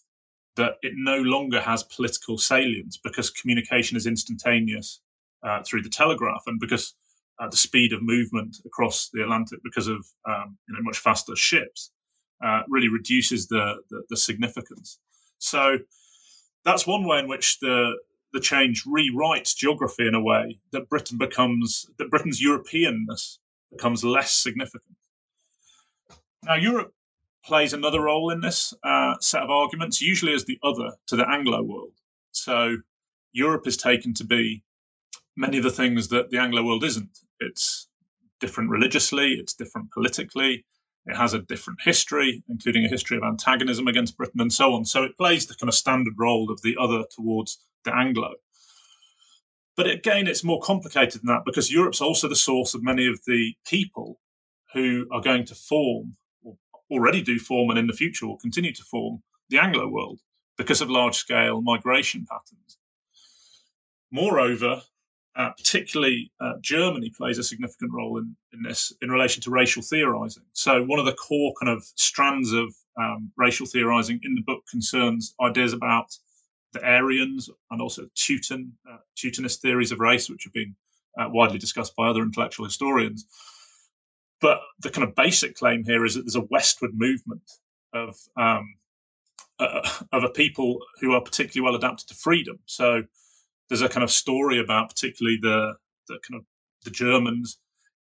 [0.60, 5.02] that it no longer has political salience because communication is instantaneous
[5.42, 6.96] uh, through the telegraph and because
[7.40, 11.36] uh, the speed of movement across the Atlantic because of um, you know, much faster
[11.36, 11.92] ships
[12.46, 15.00] uh, really reduces the, the, the significance.
[15.38, 15.78] So
[16.66, 17.94] that's one way in which the
[18.32, 23.40] the change rewrites geography in a way that Britain becomes that Britain's Europeanness
[23.72, 24.96] becomes less significant.
[26.44, 26.94] Now, Europe
[27.50, 31.28] plays another role in this uh, set of arguments, usually as the other to the
[31.28, 31.94] Anglo world.
[32.32, 32.78] So,
[33.32, 34.64] Europe is taken to be
[35.36, 37.10] many of the things that the Anglo world isn't.
[37.40, 37.88] It's
[38.40, 40.64] different religiously, it's different politically,
[41.08, 44.86] it has a different history, including a history of antagonism against Britain and so on.
[44.86, 48.36] So, it plays the kind of standard role of the other towards the Anglo.
[49.76, 53.20] But again, it's more complicated than that because Europe's also the source of many of
[53.26, 54.20] the people
[54.74, 56.16] who are going to form
[56.92, 60.20] already do form and in the future will continue to form the Anglo world
[60.58, 62.78] because of large scale migration patterns.
[64.12, 64.82] Moreover,
[65.36, 69.82] uh, particularly uh, Germany plays a significant role in, in this in relation to racial
[69.82, 70.44] theorizing.
[70.54, 74.64] So, one of the core kind of strands of um, racial theorizing in the book
[74.70, 76.08] concerns ideas about
[76.74, 80.76] the Aryans and also Teuton, uh, Teutonist theories of race, which have been
[81.18, 83.26] uh, widely discussed by other intellectual historians.
[84.42, 87.52] But the kind of basic claim here is that there's a westward movement
[87.94, 88.76] of um,
[89.60, 92.60] uh, of a people who are particularly well adapted to freedom.
[92.66, 93.04] So
[93.68, 95.74] there's a kind of story about particularly the
[96.08, 96.46] the kind of
[96.84, 97.60] the Germans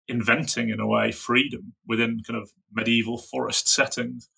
[0.07, 4.29] inventing in a way freedom within kind of medieval forest settings.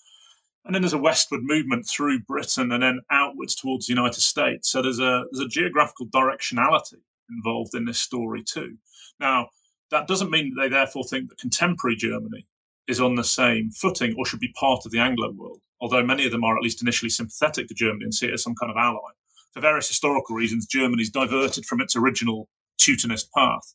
[0.65, 4.69] And then there's a westward movement through Britain and then outwards towards the United States.
[4.71, 8.77] So there's a there's a geographical directionality involved in this story too.
[9.19, 9.49] Now,
[9.93, 12.45] that doesn't mean that they therefore think that contemporary Germany
[12.87, 16.25] is on the same footing or should be part of the Anglo world, although many
[16.25, 18.71] of them are at least initially sympathetic to Germany and see it as some kind
[18.71, 19.11] of ally.
[19.53, 23.73] For various historical reasons, Germany's diverted from its original Teutonist path.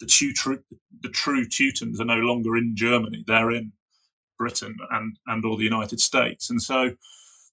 [0.00, 0.58] The, true,
[1.02, 3.72] the true Teutons are no longer in Germany, they're in
[4.38, 6.48] Britain and, and or the United States.
[6.48, 6.92] And so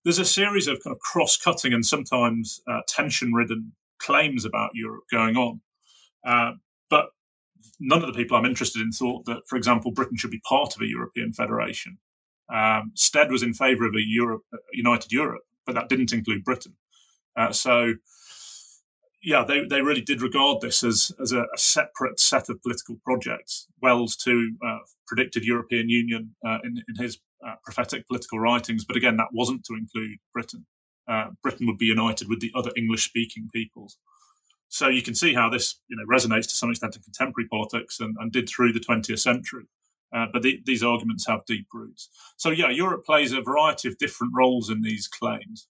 [0.03, 5.35] there's a series of kind of cross-cutting and sometimes uh, tension-ridden claims about Europe going
[5.35, 5.61] on.
[6.25, 6.51] Uh,
[6.89, 7.09] but
[7.79, 10.75] none of the people I'm interested in thought that, for example, Britain should be part
[10.75, 11.97] of a European federation.
[12.53, 16.75] Um, Stead was in favour of a Europe, united Europe, but that didn't include Britain.
[17.35, 17.93] Uh, so,
[19.23, 22.97] yeah, they, they really did regard this as, as a, a separate set of political
[23.03, 23.67] projects.
[23.81, 28.97] Wells, too, uh, predicted European Union uh, in, in his uh, prophetic political writings, but
[28.97, 30.65] again, that wasn't to include Britain.
[31.07, 33.97] Uh, Britain would be united with the other English-speaking peoples.
[34.69, 37.99] So you can see how this you know resonates to some extent in contemporary politics
[37.99, 39.65] and, and did through the 20th century.
[40.13, 42.09] Uh, but the, these arguments have deep roots.
[42.37, 45.67] So yeah, Europe plays a variety of different roles in these claims.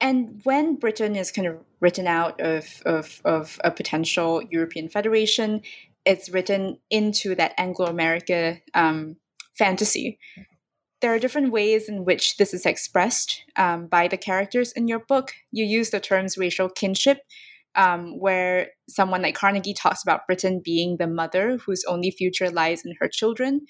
[0.00, 5.62] And when Britain is kind of written out of, of, of a potential European federation,
[6.04, 9.16] it's written into that Anglo America um,
[9.56, 10.18] fantasy.
[11.00, 14.98] There are different ways in which this is expressed um, by the characters in your
[14.98, 15.32] book.
[15.52, 17.20] You use the terms racial kinship,
[17.74, 22.82] um, where someone like Carnegie talks about Britain being the mother whose only future lies
[22.84, 23.62] in her children.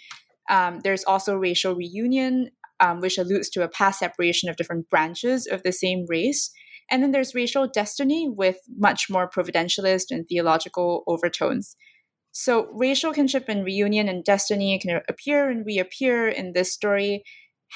[0.51, 5.47] Um, there's also racial reunion, um, which alludes to a past separation of different branches
[5.47, 6.51] of the same race.
[6.91, 11.77] And then there's racial destiny with much more providentialist and theological overtones.
[12.33, 17.23] So, racial kinship and reunion and destiny can appear and reappear in this story.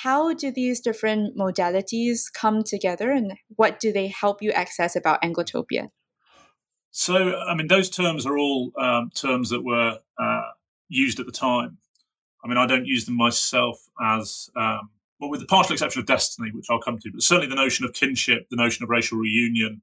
[0.02, 5.22] How do these different modalities come together and what do they help you access about
[5.22, 5.88] Anglotopia?
[6.98, 10.42] So, I mean, those terms are all um, terms that were uh,
[10.88, 11.76] used at the time.
[12.42, 14.88] I mean, I don't use them myself as, um,
[15.20, 17.84] well, with the partial exception of destiny, which I'll come to, but certainly the notion
[17.84, 19.82] of kinship, the notion of racial reunion,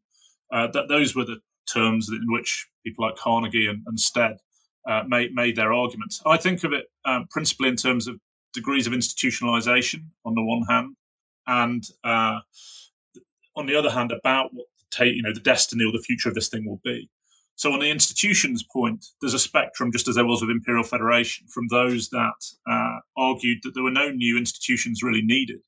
[0.51, 1.39] uh, that those were the
[1.71, 4.39] terms in which people like Carnegie and, and Stead
[4.89, 6.19] uh, made, made their arguments.
[6.25, 8.19] I think of it um, principally in terms of
[8.55, 10.95] degrees of institutionalization on the one hand,
[11.45, 12.39] and uh,
[13.55, 14.65] on the other hand, about what
[14.97, 17.09] take, you know, the destiny or the future of this thing will be.
[17.55, 21.47] So on the institutions point, there's a spectrum, just as there was with Imperial Federation,
[21.47, 25.61] from those that uh, argued that there were no new institutions really needed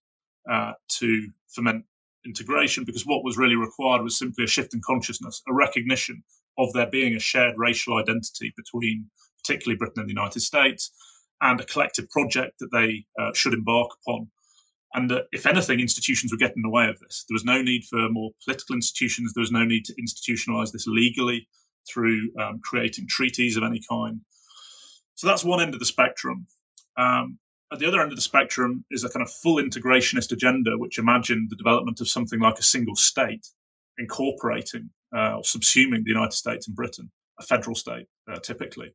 [0.52, 1.86] uh, to foment
[2.26, 6.24] integration, because what was really required was simply a shift in consciousness, a recognition
[6.58, 9.08] of there being a shared racial identity between
[9.44, 10.92] particularly Britain and the United States,
[11.42, 14.28] and a collective project that they uh, should embark upon
[14.94, 17.26] and that, if anything, institutions were getting in the way of this.
[17.28, 19.34] There was no need for more political institutions.
[19.34, 21.48] There was no need to institutionalize this legally
[21.92, 24.22] through um, creating treaties of any kind.
[25.16, 26.48] So that's one end of the spectrum.
[26.98, 27.40] Um,
[27.72, 30.98] at the other end of the spectrum is a kind of full integrationist agenda, which
[30.98, 33.48] imagined the development of something like a single state,
[33.98, 38.94] incorporating uh, or subsuming the United States and Britain, a federal state, uh, typically.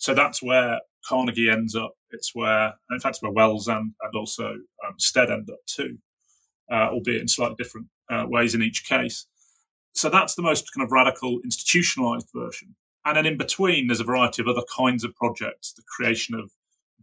[0.00, 1.92] So that's where Carnegie ends up.
[2.10, 4.46] It's where, in fact, where Wells and, and also
[4.86, 5.98] um, Stead end up too,
[6.72, 9.26] uh, albeit in slightly different uh, ways in each case.
[9.92, 12.74] So that's the most kind of radical institutionalized version.
[13.04, 16.50] And then in between, there's a variety of other kinds of projects, the creation of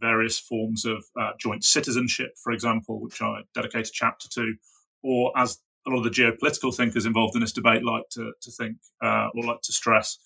[0.00, 4.54] various forms of uh, joint citizenship, for example, which I dedicate a chapter to,
[5.04, 8.50] or as a lot of the geopolitical thinkers involved in this debate like to, to
[8.50, 10.18] think uh, or like to stress,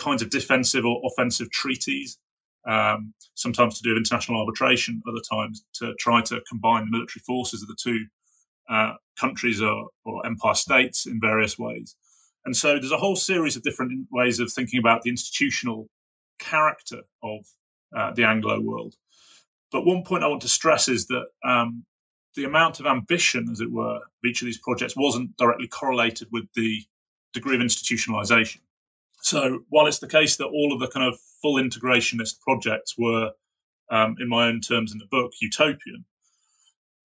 [0.00, 2.18] kinds of defensive or offensive treaties
[2.66, 7.22] um, sometimes to do with international arbitration, other times to try to combine the military
[7.26, 8.06] forces of the two
[8.68, 11.96] uh, countries or, or, empire states in various ways.
[12.44, 15.88] And so there's a whole series of different ways of thinking about the institutional
[16.38, 17.40] character of
[17.96, 18.94] uh, the Anglo world.
[19.72, 21.84] But one point I want to stress is that um,
[22.36, 26.28] the amount of ambition, as it were, of each of these projects wasn't directly correlated
[26.30, 26.82] with the
[27.32, 28.60] degree of institutionalization.
[29.22, 33.30] So while it's the case that all of the kind of full integrationist projects were,
[33.90, 36.04] um, in my own terms in the book, utopian,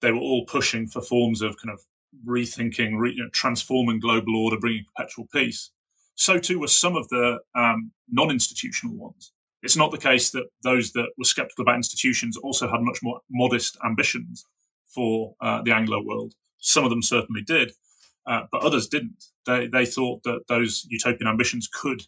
[0.01, 1.82] they were all pushing for forms of kind of
[2.25, 5.71] rethinking, re, you know, transforming global order, bringing perpetual peace.
[6.15, 9.34] So too were some of the um, non-institutional ones.
[9.63, 13.19] It's not the case that those that were skeptical about institutions also had much more
[13.30, 14.45] modest ambitions
[14.93, 16.34] for uh, the Anglo world.
[16.60, 17.73] Some of them certainly did,
[18.27, 19.23] uh, but others didn't.
[19.45, 22.01] They they thought that those utopian ambitions could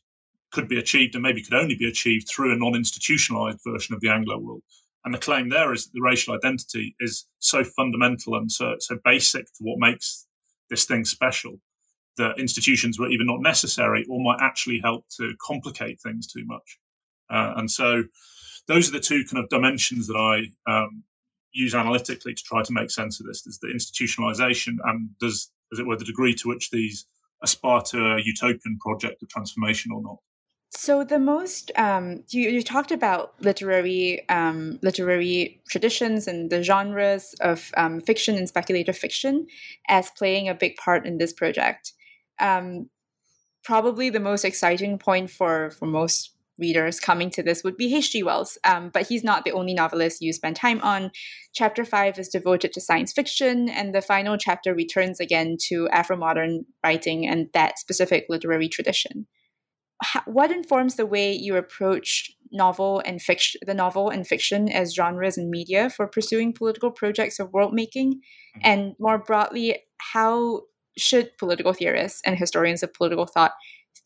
[0.52, 4.10] could be achieved and maybe could only be achieved through a non-institutionalized version of the
[4.10, 4.64] Anglo world.
[5.04, 8.98] And the claim there is that the racial identity is so fundamental and so so
[9.04, 10.28] basic to what makes
[10.70, 11.60] this thing special
[12.18, 16.80] that institutions were either not necessary or might actually help to complicate things too much.
[17.30, 18.04] Uh, and so
[18.68, 21.04] those are the two kind of dimensions that I um,
[21.54, 23.44] use analytically to try to make sense of this.
[23.44, 27.06] There's the institutionalization and does as it were, the degree to which these
[27.44, 30.18] aspire to a utopian project of transformation or not.
[30.70, 37.34] So the most um, you, you talked about literary um, literary traditions and the genres
[37.40, 39.48] of um, fiction and speculative fiction
[39.88, 41.94] as playing a big part in this project.
[42.40, 42.90] Um,
[43.64, 48.24] probably the most exciting point for for most readers coming to this would be H.G.
[48.24, 51.12] Wells, um, but he's not the only novelist you spend time on.
[51.54, 56.18] Chapter five is devoted to science fiction, and the final chapter returns again to Afro
[56.18, 59.28] modern writing and that specific literary tradition
[60.26, 65.38] what informs the way you approach novel and fiction the novel and fiction as genres
[65.38, 68.22] and media for pursuing political projects of world making
[68.62, 69.78] and more broadly
[70.14, 70.62] how
[70.98, 73.52] should political theorists and historians of political thought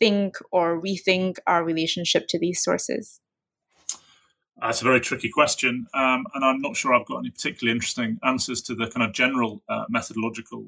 [0.01, 3.21] think or rethink our relationship to these sources
[4.61, 8.19] that's a very tricky question, um, and I'm not sure I've got any particularly interesting
[8.23, 10.67] answers to the kind of general uh, methodological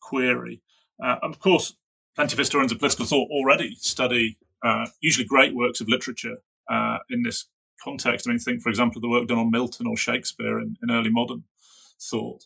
[0.00, 0.62] query.
[1.02, 1.74] Uh, of course,
[2.14, 6.36] plenty of historians of political thought already study uh, usually great works of literature
[6.70, 7.46] uh, in this
[7.82, 8.28] context.
[8.28, 10.90] I mean, think, for example, of the work done on Milton or Shakespeare in, in
[10.92, 11.42] early modern
[12.00, 12.44] thought.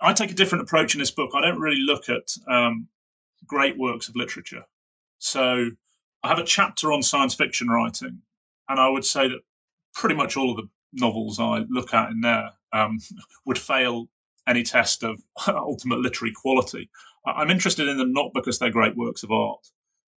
[0.00, 1.30] I take a different approach in this book.
[1.34, 2.88] I don't really look at um,
[3.46, 4.64] great works of literature.
[5.18, 5.70] So
[6.22, 8.22] I have a chapter on science fiction writing,
[8.68, 9.40] and I would say that
[9.94, 12.98] pretty much all of the novels I look at in there um,
[13.46, 14.08] would fail
[14.46, 16.88] any test of ultimate literary quality.
[17.26, 19.66] I'm interested in them not because they're great works of art,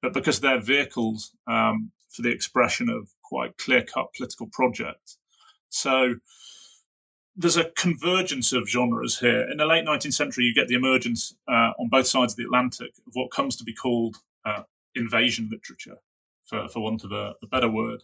[0.02, 5.18] but because they're vehicles um, for the expression of quite clear cut political projects.
[5.68, 6.16] So
[7.36, 9.48] there's a convergence of genres here.
[9.50, 12.44] In the late 19th century, you get the emergence uh, on both sides of the
[12.44, 14.62] Atlantic of what comes to be called uh,
[14.96, 15.96] invasion literature,
[16.44, 18.02] for, for want of a, a, better word.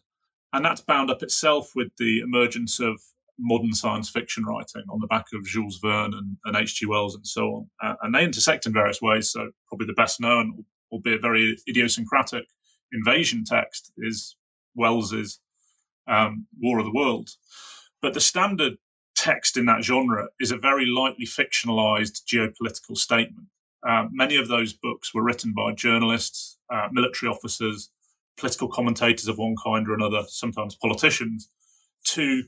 [0.53, 3.01] And that's bound up itself with the emergence of
[3.39, 6.87] modern science fiction writing on the back of Jules Verne and, and H.G.
[6.87, 7.71] Wells and so on.
[7.83, 9.31] Uh, and they intersect in various ways.
[9.31, 12.45] So, probably the best known, albeit very idiosyncratic
[12.93, 14.37] invasion text, is
[14.75, 15.41] Wells's
[16.07, 17.39] um, War of the Worlds.
[18.01, 18.77] But the standard
[19.15, 23.47] text in that genre is a very lightly fictionalized geopolitical statement.
[23.87, 27.91] Uh, many of those books were written by journalists, uh, military officers,
[28.37, 31.49] political commentators of one kind or another, sometimes politicians,
[32.05, 32.43] to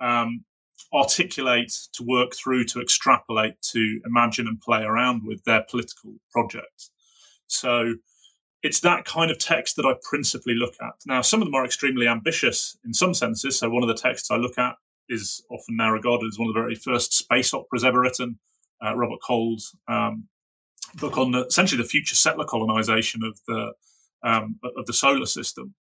[0.00, 0.44] um,
[0.92, 6.90] articulate, to work through, to extrapolate, to imagine and play around with their political projects.
[7.46, 7.94] So
[8.62, 10.94] it's that kind of text that I principally look at.
[11.06, 13.58] Now, some of them are extremely ambitious in some senses.
[13.58, 14.74] So one of the texts I look at
[15.08, 18.38] is often now regarded as one of the very first space operas ever written.
[18.84, 20.28] Uh, Robert Cole's um,
[20.96, 23.72] book on the, essentially the future settler colonization of the
[24.22, 25.74] um, of the solar system.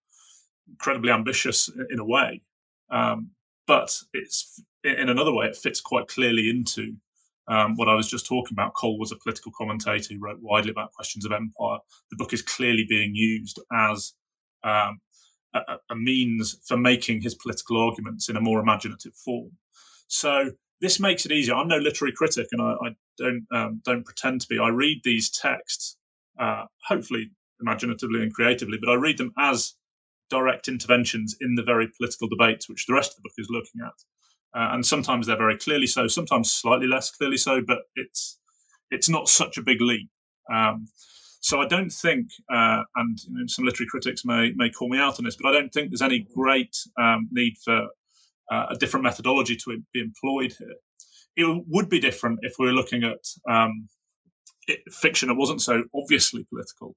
[0.68, 2.42] Incredibly ambitious in a way,
[2.90, 3.30] um,
[3.66, 6.96] but it's in another way it fits quite clearly into
[7.48, 8.74] um, what I was just talking about.
[8.74, 11.78] Cole was a political commentator who wrote widely about questions of empire.
[12.10, 14.14] The book is clearly being used as
[14.64, 15.00] um,
[15.54, 19.52] a, a, means for making his political arguments in a more imaginative form.
[20.08, 20.50] So
[20.80, 21.54] this makes it easier.
[21.54, 24.58] I'm no literary critic, and I, I don't um, don't pretend to be.
[24.58, 25.96] I read these texts,
[26.38, 29.74] uh, hopefully imaginatively and creatively, but I read them as
[30.28, 33.80] direct interventions in the very political debates which the rest of the book is looking
[33.84, 33.94] at
[34.56, 38.38] uh, and sometimes they're very clearly so, sometimes slightly less clearly so, but it's
[38.90, 40.08] it's not such a big leap.
[40.52, 40.86] Um,
[41.40, 44.98] so I don't think, uh, and you know, some literary critics may may call me
[44.98, 47.88] out on this, but I don't think there's any great um, need for
[48.50, 50.76] uh, a different methodology to be employed here.
[51.36, 53.88] It would be different if we were looking at um,
[54.66, 56.94] it, fiction that wasn't so obviously political,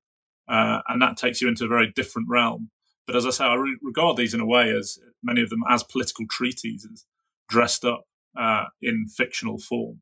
[0.48, 2.70] uh, and that takes you into a very different realm.
[3.06, 5.64] But as I say, I re- regard these in a way as many of them
[5.70, 7.06] as political treatises
[7.50, 8.06] dressed up
[8.38, 10.02] uh, in fictional form.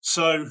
[0.00, 0.46] So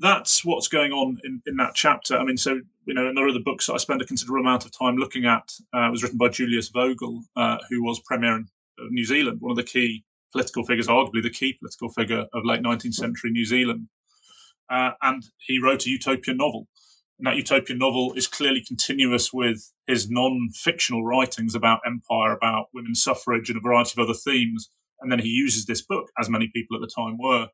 [0.00, 2.16] that's what's going on in, in that chapter.
[2.16, 4.64] I mean, so you know, another of the books that I spend a considerable amount
[4.64, 8.46] of time looking at uh, was written by Julius Vogel, uh, who was premier of
[8.90, 12.62] New Zealand, one of the key political figures, arguably the key political figure of late
[12.62, 13.88] 19th century New Zealand.
[14.70, 16.68] Uh, and he wrote a utopian novel.
[17.18, 23.02] And that utopian novel is clearly continuous with his non-fictional writings about empire, about women's
[23.02, 24.70] suffrage, and a variety of other themes
[25.00, 27.48] and then he uses this book, as many people at the time were,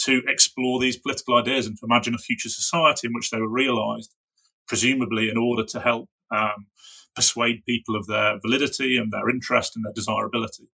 [0.00, 3.48] to explore these political ideas and to imagine a future society in which they were
[3.48, 4.14] realized,
[4.66, 6.66] presumably in order to help um,
[7.14, 10.68] persuade people of their validity and their interest and their desirability.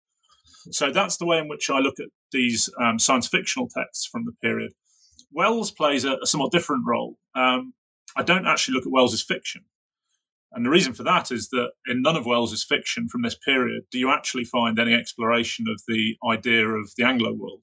[0.71, 4.25] So that's the way in which I look at these um, science fictional texts from
[4.25, 4.71] the period.
[5.31, 7.17] Wells plays a, a somewhat different role.
[7.35, 7.73] Um,
[8.15, 9.63] I don't actually look at Wells's fiction.
[10.53, 13.83] And the reason for that is that in none of Wells's fiction from this period
[13.91, 17.61] do you actually find any exploration of the idea of the Anglo world.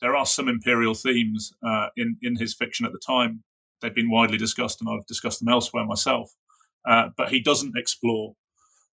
[0.00, 3.42] There are some imperial themes uh, in in his fiction at the time.
[3.80, 6.30] They've been widely discussed, and I've discussed them elsewhere myself.
[6.88, 8.34] Uh, but he doesn't explore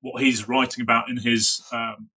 [0.01, 2.11] what he's writing about in his um,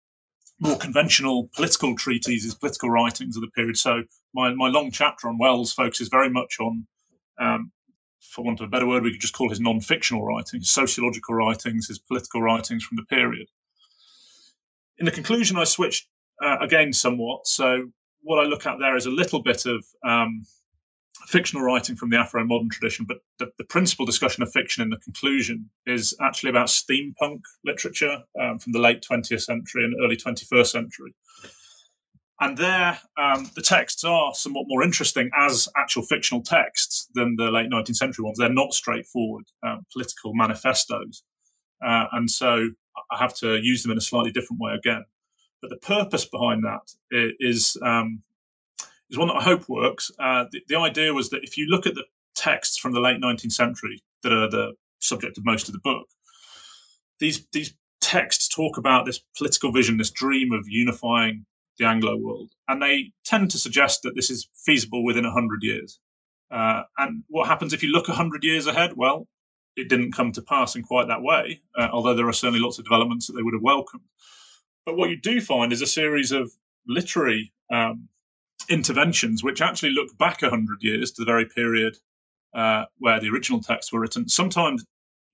[0.61, 3.78] more conventional political treatises, political writings of the period.
[3.78, 4.02] So
[4.34, 6.86] my, my long chapter on Wells focuses very much on,
[7.40, 7.72] um,
[8.20, 11.34] for want of a better word, we could just call his non-fictional writings, his sociological
[11.34, 13.48] writings, his political writings from the period.
[14.98, 16.06] In the conclusion, I switched
[16.42, 17.46] uh, again somewhat.
[17.46, 17.90] So
[18.22, 20.44] what I look at there is a little bit of um,
[21.26, 24.90] fictional writing from the Afro modern tradition, but the, the, principal discussion of fiction in
[24.90, 30.16] the conclusion is actually about steampunk literature um, from the late 20th century and early
[30.16, 31.14] 21st century.
[32.40, 37.50] And there, um, the texts are somewhat more interesting as actual fictional texts than the
[37.50, 38.38] late 19th century ones.
[38.38, 41.22] They're not straightforward um, political manifestos.
[41.84, 42.70] Uh, and so
[43.10, 45.04] I have to use them in a slightly different way again.
[45.60, 48.22] But the purpose behind that is um,
[49.11, 50.11] is one that I hope works.
[50.18, 52.04] Uh, the, the, idea was that if you look at the
[52.34, 56.06] texts from the late 19th century that are the subject of most of the book,
[57.18, 61.44] these these texts talk about this political vision, this dream of unifying
[61.78, 65.98] the Anglo world, and they tend to suggest that this is feasible within hundred years.
[66.50, 68.92] Uh, and what happens if you look hundred years ahead?
[68.96, 69.26] Well,
[69.76, 72.78] it didn't come to pass in quite that way, uh, although there are certainly lots
[72.78, 74.04] of developments that they would have welcomed.
[74.84, 76.50] But what you do find is a series of
[76.86, 78.08] literary um,
[78.70, 81.96] interventions which actually look back 100 years to the very period
[82.54, 84.84] uh, where the original texts were written, sometimes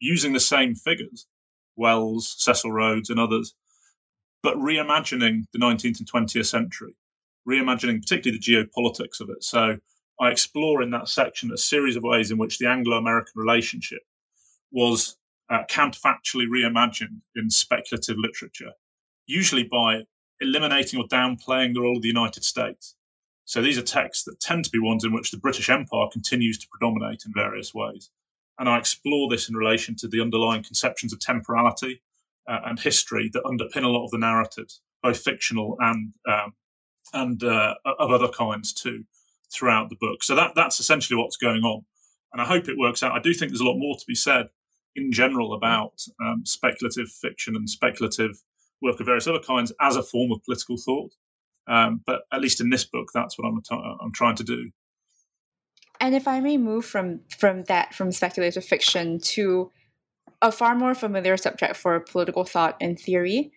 [0.01, 1.27] using the same figures,
[1.77, 3.55] Wells, Cecil Rhodes, and others,
[4.43, 6.95] but reimagining the 19th and 20th century,
[7.49, 9.43] reimagining particularly the geopolitics of it.
[9.43, 9.77] So
[10.21, 14.01] I explore in that section a series of ways in which the Anglo American relationship
[14.73, 15.17] was
[15.51, 18.73] uh, counterfactually reimagined in speculative literature,
[19.27, 20.03] usually by
[20.41, 22.96] eliminating or downplaying the role of the United States.
[23.47, 26.59] So these are texts that tend to be ones in which the British Empire continues
[26.59, 28.11] to predominate in various ways.
[28.59, 32.03] And I explore this in relation to the underlying conceptions of temporality
[32.49, 36.55] uh, and history that underpin a lot of the narratives, both fictional and um,
[37.13, 39.05] and uh, of other kinds too,
[39.53, 40.25] throughout the book.
[40.25, 41.85] So that that's essentially what's going on,
[42.33, 43.13] and I hope it works out.
[43.13, 44.49] I do think there's a lot more to be said
[44.97, 48.43] in general about um, speculative fiction and speculative
[48.83, 51.13] work of various other kinds as a form of political thought.
[51.69, 53.61] Um, but at least in this book, that's what I'm
[54.01, 54.71] I'm trying to do.
[56.01, 59.71] And if I may move from from that from speculative fiction to
[60.43, 63.53] a far more familiar subject for political thought and theory,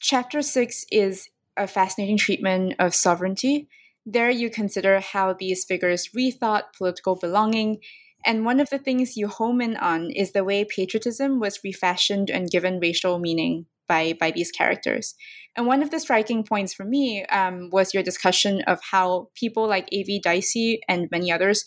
[0.00, 3.68] chapter six is a fascinating treatment of sovereignty.
[4.04, 7.78] There, you consider how these figures rethought political belonging.
[8.26, 12.30] And one of the things you home in on is the way patriotism was refashioned
[12.30, 15.14] and given racial meaning by, by these characters.
[15.56, 19.68] And one of the striking points for me um, was your discussion of how people
[19.68, 20.20] like A.V.
[20.20, 21.64] Dicey and many others,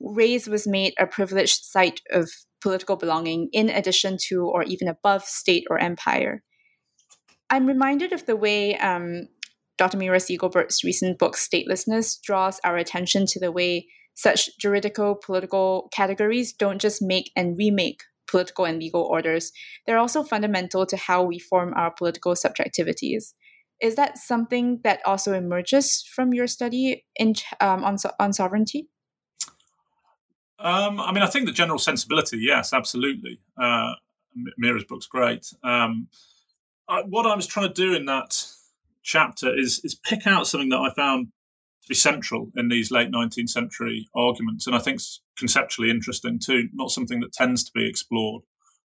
[0.00, 5.24] race was made a privileged site of political belonging in addition to or even above
[5.24, 6.42] state or empire.
[7.48, 9.28] I'm reminded of the way um,
[9.78, 9.96] Dr.
[9.96, 16.52] Mira Siegelberg's recent book, Statelessness, draws our attention to the way such juridical political categories
[16.52, 19.52] don't just make and remake political and legal orders,
[19.86, 23.34] they're also fundamental to how we form our political subjectivities.
[23.80, 28.88] Is that something that also emerges from your study in, um, on, on sovereignty?
[30.58, 33.40] Um, I mean, I think the general sensibility, yes, absolutely.
[33.60, 33.94] Uh,
[34.58, 35.52] Mira's book's great.
[35.64, 36.08] Um,
[36.88, 38.44] I, what I was trying to do in that
[39.02, 41.28] chapter is is pick out something that I found
[41.94, 46.68] central in these late 19th century arguments, and I think it's conceptually interesting too.
[46.72, 48.42] Not something that tends to be explored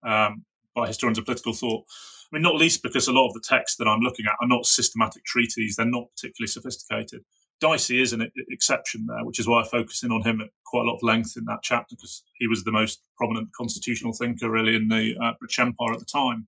[0.04, 0.44] um,
[0.76, 1.86] by historians of political thought.
[2.32, 4.48] I mean, not least because a lot of the texts that I'm looking at are
[4.48, 7.24] not systematic treatises; they're not particularly sophisticated.
[7.60, 10.84] Dicey is an exception there, which is why I focus in on him at quite
[10.84, 14.50] a lot of length in that chapter because he was the most prominent constitutional thinker
[14.50, 16.48] really in the uh, British Empire at the time,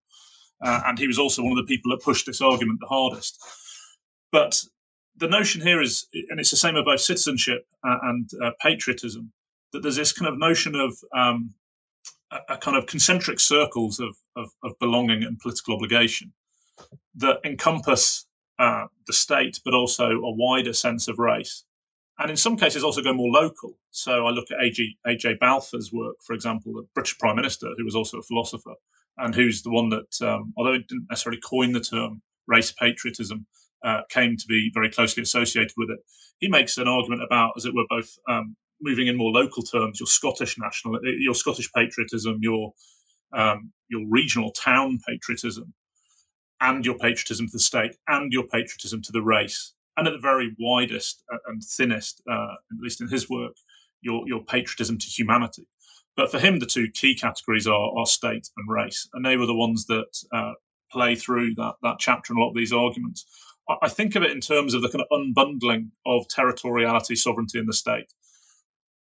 [0.64, 3.38] uh, and he was also one of the people that pushed this argument the hardest.
[4.32, 4.64] But
[5.18, 9.32] the notion here is, and it's the same about citizenship uh, and uh, patriotism,
[9.74, 11.54] that there's this kind of notion of um,
[12.32, 16.34] a, a, kind of concentric circles of, of, of, belonging and political obligation
[17.16, 18.26] that encompass
[18.60, 21.64] uh, the state, but also a wider sense of race.
[22.20, 23.78] And in some cases, also go more local.
[23.90, 24.96] So I look at A.J.
[25.08, 25.36] A.J.
[25.40, 28.76] Balfour's work, for example, the British Prime Minister, who was also a philosopher,
[29.18, 33.46] and who's the one that, um, although he didn't necessarily coin the term race patriotism,
[33.84, 36.00] uh, came to be very closely associated with it.
[36.40, 40.00] He makes an argument about, as it were, both um, moving in more local terms,
[40.00, 42.74] your Scottish national, uh, your Scottish patriotism, your
[43.34, 45.74] um, your regional town patriotism,
[46.60, 50.20] and your patriotism to the state, and your patriotism to the race, and at the
[50.20, 53.54] very widest uh, and thinnest, uh, at least in his work,
[54.02, 55.68] your your patriotism to humanity.
[56.18, 59.46] But for him, the two key categories are, are state and race, and they were
[59.46, 60.54] the ones that uh,
[60.92, 63.26] play through that that chapter and a lot of these arguments.
[63.70, 67.66] I, think of it in terms of the kind of unbundling of territoriality, sovereignty in
[67.66, 68.12] the state,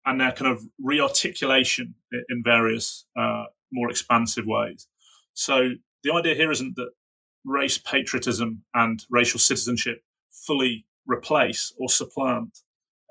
[0.06, 1.93] and their kind of rearticulation
[2.30, 4.88] in various uh, more expansive ways.
[5.34, 5.70] So
[6.04, 6.91] the idea here isn't that
[7.45, 12.60] race patriotism and racial citizenship fully replace or supplant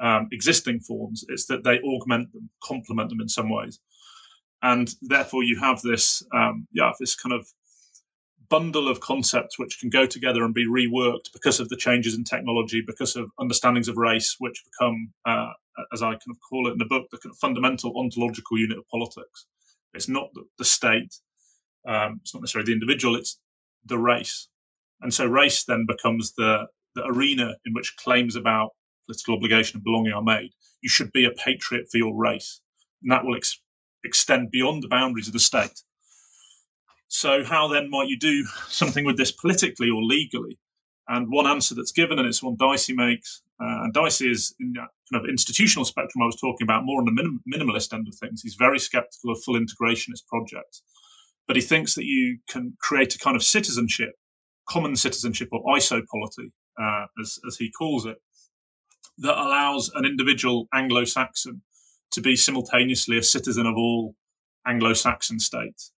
[0.01, 1.25] um, existing forms.
[1.29, 3.81] It's that they augment them, complement them in some ways,
[4.63, 7.47] and therefore you have this, um, yeah, this kind of
[8.51, 12.25] bundle of concepts which can go together and be reworked because of the changes in
[12.25, 15.53] technology, because of understandings of race, which become, uh,
[15.93, 18.79] as I kind of call it in the book, the kind of fundamental ontological unit
[18.79, 19.47] of politics.
[19.95, 21.15] It's not the, state,
[21.87, 23.39] um, it's not necessarily the individual, it's
[23.87, 24.49] the race.
[25.01, 28.71] And so race then becomes the, the arena in which claims about
[29.07, 30.51] political obligation and belonging are made.
[30.83, 32.61] You should be a patriot for your race.
[33.03, 33.61] And that will ex-
[34.05, 35.83] extend beyond the boundaries of the state.
[37.13, 40.59] So, how then might you do something with this politically or legally?
[41.09, 44.73] And one answer that's given, and it's one Dicey makes, uh, and Dicey is in
[44.75, 48.07] that kind of institutional spectrum I was talking about, more on the minim- minimalist end
[48.07, 48.43] of things.
[48.43, 50.83] He's very skeptical of full integrationist projects,
[51.49, 54.13] but he thinks that you can create a kind of citizenship,
[54.69, 58.19] common citizenship or isopolity, uh, as, as he calls it,
[59.19, 61.61] that allows an individual Anglo Saxon
[62.13, 64.15] to be simultaneously a citizen of all
[64.65, 65.91] Anglo Saxon states.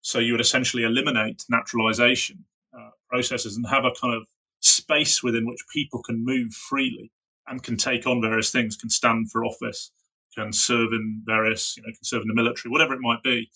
[0.00, 2.44] So you would essentially eliminate naturalization
[2.76, 4.22] uh, processes and have a kind of
[4.60, 7.10] space within which people can move freely
[7.48, 9.90] and can take on various things, can stand for office,
[10.34, 13.50] can serve in various, you know, can serve in the military, whatever it might be.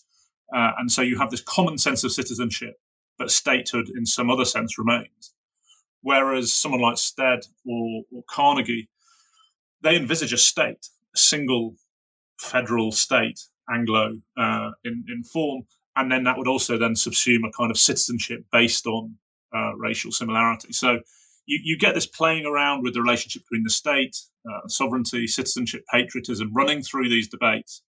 [0.53, 2.75] Uh, and so you have this common sense of citizenship,
[3.17, 5.33] but statehood in some other sense remains.
[6.01, 8.89] Whereas someone like Stead or, or Carnegie,
[9.81, 11.75] they envisage a state, a single
[12.39, 13.39] federal state,
[13.69, 15.63] Anglo uh, in, in form,
[15.95, 19.15] and then that would also then subsume a kind of citizenship based on
[19.55, 20.73] uh, racial similarity.
[20.73, 20.99] So
[21.45, 24.15] you, you get this playing around with the relationship between the state,
[24.49, 27.83] uh, sovereignty, citizenship, patriotism, running through these debates.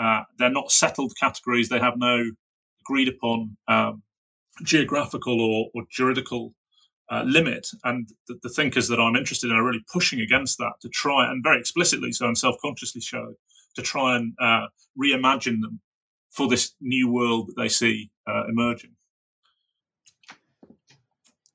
[0.00, 1.68] Uh, they're not settled categories.
[1.68, 2.24] They have no
[2.82, 4.02] agreed upon um,
[4.62, 6.54] geographical or, or juridical
[7.10, 7.68] uh, limit.
[7.84, 11.28] And the, the, thinkers that I'm interested in are really pushing against that to try
[11.30, 13.34] and very explicitly, so I'm self consciously show,
[13.74, 14.66] to try and uh,
[15.00, 15.80] reimagine them
[16.30, 18.92] for this new world that they see uh, emerging.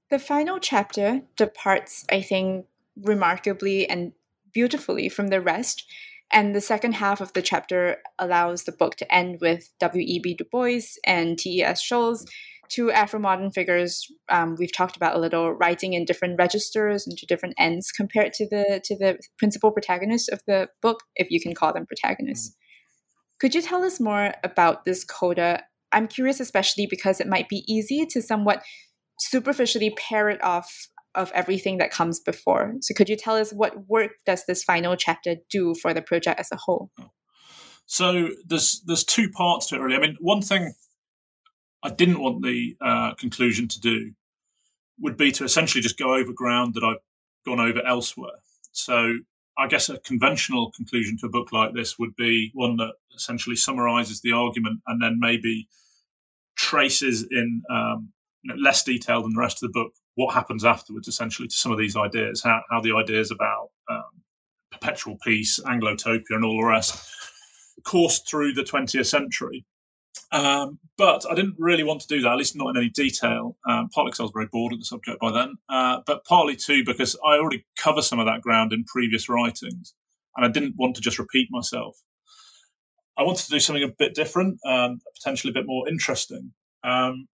[0.10, 4.14] The final chapter departs, I think, remarkably and
[4.54, 5.84] beautifully from the rest.
[6.32, 10.36] And the second half of the chapter allows the book to end with W.E.B.
[10.36, 11.84] Du Bois and T.E.S.
[11.84, 12.26] Scholes,
[12.70, 17.26] two Afro-modern figures um, we've talked about a little, writing in different registers and to
[17.26, 21.54] different ends compared to the to the principal protagonists of the book, if you can
[21.54, 22.56] call them protagonists.
[23.40, 25.64] Could you tell us more about this coda?
[25.92, 28.64] I'm curious, especially because it might be easy to somewhat
[29.20, 32.76] superficially pair it off of everything that comes before.
[32.82, 36.40] So, could you tell us what work does this final chapter do for the project
[36.40, 36.92] as a whole?
[37.86, 39.80] So, there's there's two parts to it.
[39.80, 40.74] Really, I mean, one thing
[41.84, 44.12] I didn't want the uh, conclusion to do
[45.00, 46.98] would be to essentially just go over ground that I've
[47.46, 48.40] gone over elsewhere.
[48.72, 49.14] So,
[49.58, 53.56] I guess a conventional conclusion to a book like this would be one that essentially
[53.56, 55.68] summarizes the argument and then maybe
[56.58, 58.12] traces in um,
[58.58, 61.78] less detail than the rest of the book what happens afterwards, essentially, to some of
[61.78, 64.04] these ideas, how, how the ideas about um,
[64.72, 67.12] perpetual peace, Anglotopia, and all the rest
[67.84, 69.66] coursed through the 20th century.
[70.32, 73.58] Um, but I didn't really want to do that, at least not in any detail,
[73.68, 76.56] um, partly because I was very bored of the subject by then, uh, but partly
[76.56, 79.94] too because I already cover some of that ground in previous writings,
[80.36, 81.98] and I didn't want to just repeat myself.
[83.18, 86.54] I wanted to do something a bit different, um, potentially a bit more interesting.
[86.84, 87.28] Um,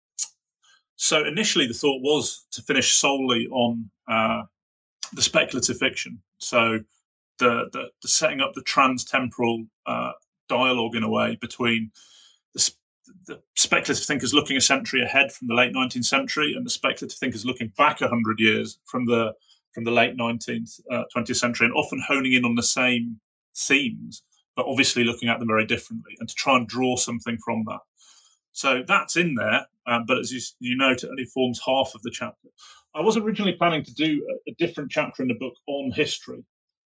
[0.97, 4.43] so initially, the thought was to finish solely on uh,
[5.14, 6.20] the speculative fiction.
[6.39, 6.81] So
[7.39, 10.12] the, the, the setting up the trans-temporal uh,
[10.49, 11.91] dialogue in a way between
[13.27, 17.17] the, speculative thinkers looking a century ahead from the late 19th century and the speculative
[17.17, 19.33] thinkers looking back 100 years from the
[19.75, 23.21] from the late 19th uh, 20th century and often honing in on the same
[23.57, 24.23] themes
[24.57, 27.81] but obviously looking at them very differently and to try and draw something from that
[28.53, 32.03] so that's in there, um, but as you, you note, it only forms half of
[32.03, 32.49] the chapter.
[32.95, 36.45] I was originally planning to do a, a different chapter in the book on history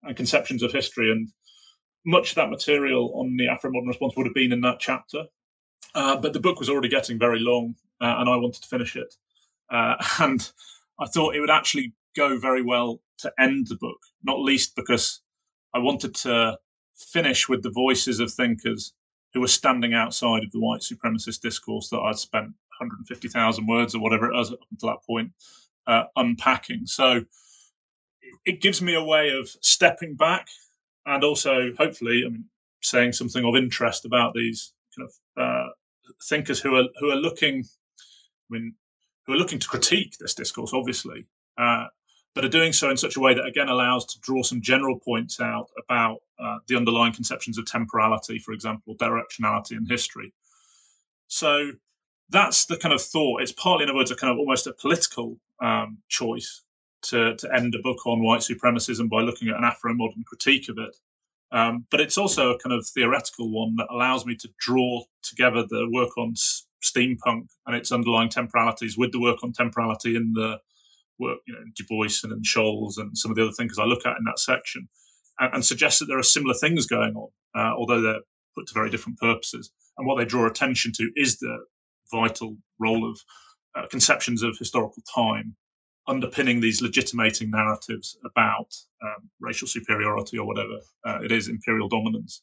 [0.03, 1.29] and conceptions of history, and
[2.05, 5.25] much of that material on the Afro modern response would have been in that chapter.
[5.95, 8.95] Uh, but the book was already getting very long, uh, and I wanted to finish
[8.95, 9.15] it.
[9.69, 10.51] Uh, and
[10.99, 15.21] I thought it would actually go very well to end the book, not least because
[15.73, 16.57] I wanted to
[16.95, 18.93] finish with the voices of thinkers
[19.33, 22.45] who were standing outside of the white supremacist discourse that I'd spent
[22.79, 25.31] 150,000 words or whatever it was up until that point,
[25.85, 26.85] uh, unpacking.
[26.85, 27.21] So
[28.45, 30.47] it gives me a way of stepping back
[31.05, 32.45] and also, hopefully, I mean,
[32.81, 34.73] saying something of interest about these
[35.37, 35.67] uh,
[36.23, 38.73] thinkers who are who are looking, I mean,
[39.25, 41.25] who are looking to critique this discourse, obviously,
[41.57, 41.85] uh,
[42.33, 44.99] but are doing so in such a way that again allows to draw some general
[44.99, 50.33] points out about uh, the underlying conceptions of temporality, for example, directionality and history.
[51.27, 51.71] So
[52.29, 53.41] that's the kind of thought.
[53.41, 56.63] It's partly, in other words, a kind of almost a political um, choice
[57.03, 60.69] to, to end a book on white supremacism by looking at an Afro modern critique
[60.69, 60.95] of it.
[61.51, 65.63] Um, but it's also a kind of theoretical one that allows me to draw together
[65.67, 66.33] the work on
[66.83, 70.57] steampunk and its underlying temporalities with the work on temporality in the
[71.19, 73.85] work, you know, Du Bois and, and Scholes and some of the other things I
[73.85, 74.87] look at in that section,
[75.39, 78.21] and, and suggest that there are similar things going on, uh, although they're
[78.55, 79.71] put to very different purposes.
[79.97, 81.57] And what they draw attention to is the
[82.11, 83.19] vital role of
[83.75, 85.55] uh, conceptions of historical time
[86.07, 92.41] underpinning these legitimating narratives about um, racial superiority or whatever uh, it is, imperial dominance.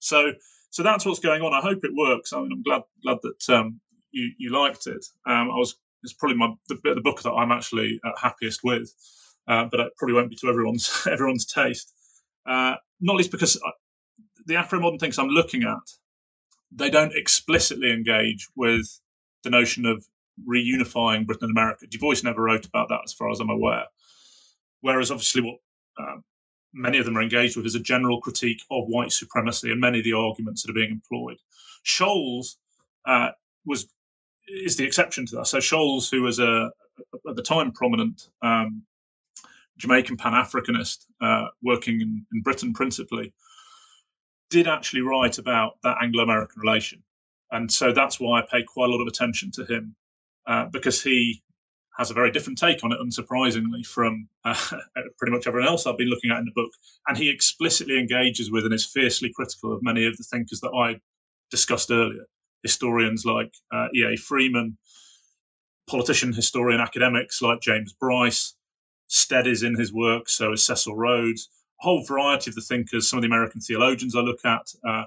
[0.00, 0.32] So,
[0.70, 1.52] so that's what's going on.
[1.54, 2.32] I hope it works.
[2.32, 3.80] I mean, I'm glad glad that um,
[4.10, 5.04] you you liked it.
[5.26, 8.12] Um, I was it's probably my the bit of the book that I'm actually uh,
[8.20, 8.92] happiest with,
[9.46, 11.92] uh, but it probably won't be to everyone's everyone's taste.
[12.46, 13.70] Uh, not least because uh,
[14.46, 15.90] the Afro modern things I'm looking at,
[16.72, 19.00] they don't explicitly engage with
[19.44, 20.04] the notion of
[20.46, 21.86] reunifying Britain and America.
[21.86, 23.84] Du Bois never wrote about that, as far as I'm aware.
[24.80, 25.56] Whereas, obviously, what
[25.98, 26.16] uh,
[26.72, 29.98] many of them are engaged with is a general critique of white supremacy and many
[29.98, 31.38] of the arguments that are being employed.
[31.84, 32.56] Scholes
[33.06, 33.30] uh,
[33.64, 33.88] was
[34.48, 35.46] is the exception to that.
[35.46, 36.70] So Scholes, who was a
[37.28, 38.82] at the time prominent um,
[39.76, 43.32] Jamaican Pan Africanist uh, working in, in Britain principally,
[44.50, 47.02] did actually write about that Anglo American relation.
[47.50, 49.94] And so that's why I pay quite a lot of attention to him
[50.48, 51.42] uh, because he
[51.98, 54.54] has a very different take on it, unsurprisingly, from uh,
[55.18, 56.70] pretty much everyone else I've been looking at in the book.
[57.06, 60.70] And he explicitly engages with and is fiercely critical of many of the thinkers that
[60.70, 61.00] I
[61.50, 62.24] discussed earlier.
[62.62, 64.16] Historians like uh, E.A.
[64.16, 64.78] Freeman,
[65.88, 68.54] politician, historian, academics like James Bryce,
[69.08, 71.48] Stead is in his work, so is Cecil Rhodes,
[71.80, 75.04] a whole variety of the thinkers, some of the American theologians I look at, uh,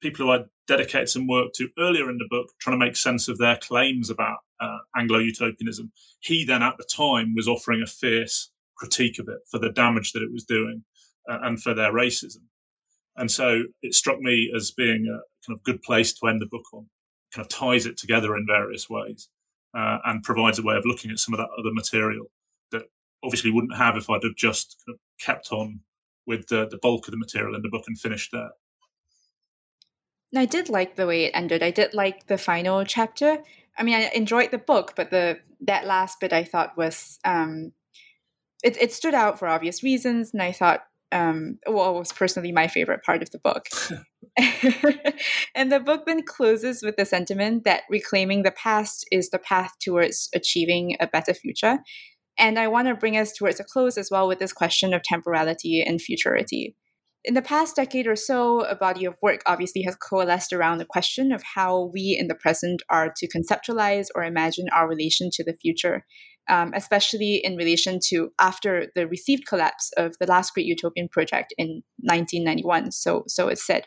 [0.00, 3.28] people who I dedicated some work to earlier in the book, trying to make sense
[3.28, 5.92] of their claims about uh, Anglo utopianism.
[6.20, 10.12] He then, at the time, was offering a fierce critique of it for the damage
[10.12, 10.84] that it was doing
[11.28, 12.42] uh, and for their racism.
[13.16, 16.46] And so it struck me as being a kind of good place to end the
[16.46, 16.86] book on,
[17.34, 19.28] kind of ties it together in various ways
[19.76, 22.26] uh, and provides a way of looking at some of that other material
[22.72, 22.84] that
[23.22, 25.80] obviously wouldn't have if I'd have just kind of kept on
[26.26, 28.50] with the, the bulk of the material in the book and finished there.
[30.34, 31.62] I did like the way it ended.
[31.62, 33.42] I did like the final chapter.
[33.78, 37.72] I mean, I enjoyed the book, but the that last bit I thought was um,
[38.62, 42.52] it, it stood out for obvious reasons, and I thought um, well, it was personally
[42.52, 43.66] my favorite part of the book.
[45.54, 49.72] and the book then closes with the sentiment that reclaiming the past is the path
[49.80, 51.78] towards achieving a better future.
[52.38, 55.02] And I want to bring us towards a close as well with this question of
[55.02, 56.76] temporality and futurity.
[57.22, 60.86] In the past decade or so, a body of work obviously has coalesced around the
[60.86, 65.44] question of how we in the present are to conceptualize or imagine our relation to
[65.44, 66.06] the future,
[66.48, 71.52] um, especially in relation to after the received collapse of the last great utopian project
[71.58, 72.90] in 1991.
[72.92, 73.84] So, so it's said.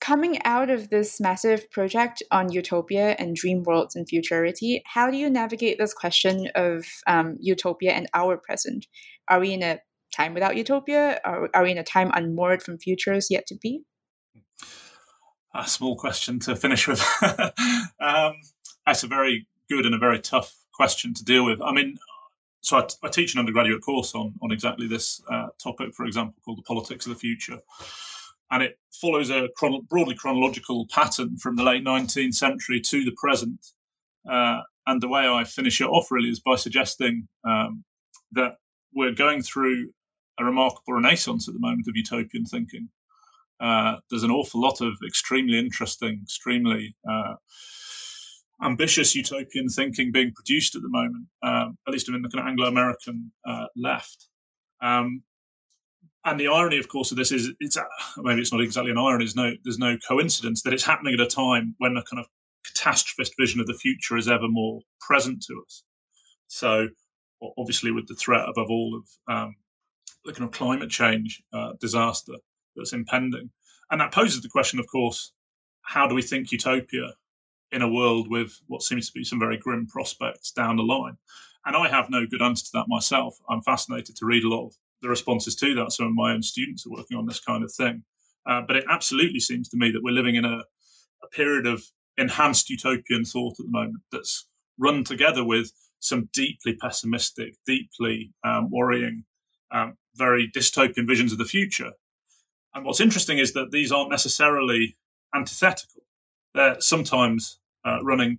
[0.00, 5.16] Coming out of this massive project on utopia and dream worlds and futurity, how do
[5.16, 8.86] you navigate this question of um, utopia and our present?
[9.28, 9.78] Are we in a
[10.14, 11.20] time without utopia?
[11.24, 13.82] Are, are we in a time unmoored from futures yet to be?
[15.54, 17.00] A small question to finish with.
[18.00, 18.34] um,
[18.86, 21.60] that's a very good and a very tough question to deal with.
[21.62, 21.96] I mean,
[22.60, 26.58] so I, teach an undergraduate course on on exactly this uh, topic, for example, called
[26.58, 27.58] the politics of the future,
[28.50, 33.14] and it follows a chrono- broadly chronological pattern from the late 19th century to the
[33.16, 33.60] present.
[34.28, 37.84] Uh, and the way I finish it off really is by suggesting um,
[38.32, 38.56] that
[38.94, 39.90] we're going through
[40.38, 42.88] a remarkable renaissance at the moment of utopian thinking.
[43.60, 47.34] Uh, there's an awful lot of extremely interesting, extremely uh,
[48.62, 52.48] ambitious utopian thinking being produced at the moment, um, at least in the kind of
[52.48, 54.28] Anglo-American uh, left.
[54.82, 55.22] Um,
[56.24, 57.76] and the irony, of course, of this is it's
[58.16, 59.24] maybe it's not exactly an irony.
[59.24, 62.26] There's no there's no coincidence that it's happening at a time when a kind of
[62.66, 65.84] catastrophist vision of the future is ever more present to us.
[66.46, 66.88] So,
[67.58, 69.54] obviously, with the threat above all of um,
[70.24, 72.34] the kind of climate change uh, disaster
[72.76, 73.50] that's impending.
[73.90, 75.32] And that poses the question, of course,
[75.82, 77.12] how do we think utopia
[77.74, 81.16] in a world with what seems to be some very grim prospects down the line.
[81.66, 83.36] And I have no good answer to that myself.
[83.48, 85.92] I'm fascinated to read a lot of the responses to that.
[85.92, 88.04] Some of my own students are working on this kind of thing.
[88.46, 90.58] Uh, but it absolutely seems to me that we're living in a,
[91.22, 91.82] a period of
[92.16, 94.46] enhanced utopian thought at the moment that's
[94.78, 99.24] run together with some deeply pessimistic, deeply um, worrying,
[99.70, 101.92] um, very dystopian visions of the future.
[102.74, 104.96] And what's interesting is that these aren't necessarily
[105.34, 106.02] antithetical.
[106.54, 108.38] They're sometimes uh, running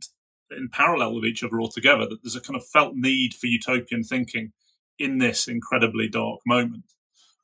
[0.52, 4.04] in parallel with each other altogether, that there's a kind of felt need for utopian
[4.04, 4.52] thinking
[5.00, 6.84] in this incredibly dark moment,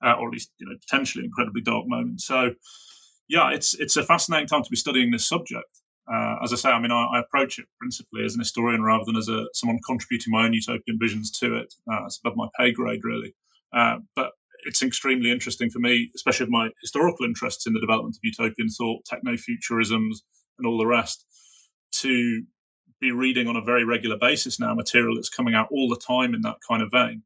[0.03, 2.21] uh, or at least you know potentially incredibly dark moment.
[2.21, 2.53] So,
[3.27, 5.81] yeah, it's it's a fascinating time to be studying this subject.
[6.11, 9.03] Uh, as I say, I mean, I, I, approach it principally as an historian rather
[9.05, 11.73] than as a someone contributing my own utopian visions to it.
[11.91, 13.35] Uh, it's above my pay grade, really.
[13.73, 14.31] Uh, but
[14.65, 18.69] it's extremely interesting for me, especially with my historical interests in the development of utopian
[18.69, 20.17] thought, techno futurisms,
[20.57, 21.25] and all the rest,
[21.91, 22.43] to
[22.99, 26.33] be reading on a very regular basis now material that's coming out all the time
[26.35, 27.23] in that kind of vein.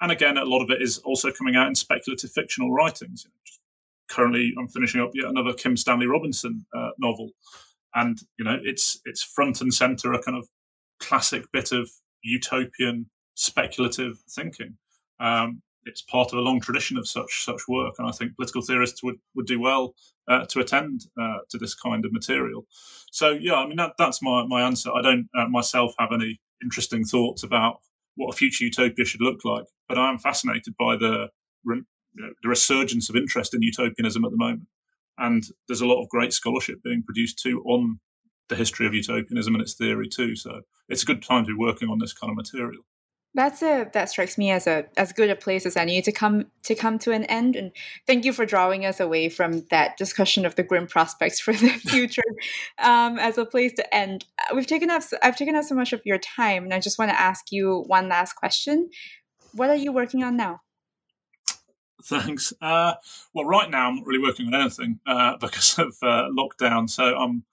[0.00, 3.26] And again, a lot of it is also coming out in speculative fictional writings.
[4.08, 7.30] currently, I'm finishing up yet another Kim Stanley Robinson uh, novel,
[7.94, 10.48] and you know, it's it's front and center a kind of
[10.98, 11.90] classic bit of
[12.22, 14.76] utopian speculative thinking.
[15.20, 18.62] Um, it's part of a long tradition of such such work, and I think political
[18.62, 19.94] theorists would, would do well
[20.28, 22.66] uh, to attend uh, to this kind of material.
[23.10, 24.90] So yeah, I mean that, that's my my answer.
[24.92, 27.78] I don't uh, myself have any interesting thoughts about
[28.16, 31.28] what a future utopia should look like, but I am fascinated by the
[31.64, 31.84] you
[32.24, 34.66] know, the resurgence of interest in utopianism at the moment,
[35.18, 37.98] and there's a lot of great scholarship being produced too on
[38.48, 40.34] the history of utopianism and its theory too.
[40.34, 42.82] So it's a good time to be working on this kind of material
[43.34, 46.46] that's a that strikes me as a as good a place as any to come
[46.64, 47.56] to come to an end.
[47.56, 47.72] And
[48.06, 51.68] thank you for drawing us away from that discussion of the grim prospects for the
[51.86, 52.22] future
[52.78, 54.24] um, as a place to end.
[54.38, 56.98] Uh, we've taken up i've taken up so much of your time and i just
[56.98, 58.90] want to ask you one last question.
[59.52, 60.60] What are you working on now?
[62.04, 62.52] Thanks.
[62.60, 62.94] Uh,
[63.34, 67.04] well right now i'm not really working on anything uh, because of uh, lockdown so
[67.04, 67.44] i'm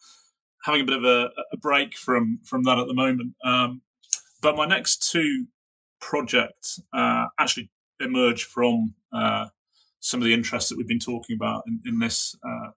[0.66, 3.36] having a bit of a, a, break from from that at the moment.
[3.44, 3.82] Um,
[4.42, 5.46] but my next two
[6.06, 9.48] project uh, actually emerged from uh,
[10.02, 12.70] some of the interests that we've been talking about in, in this uh,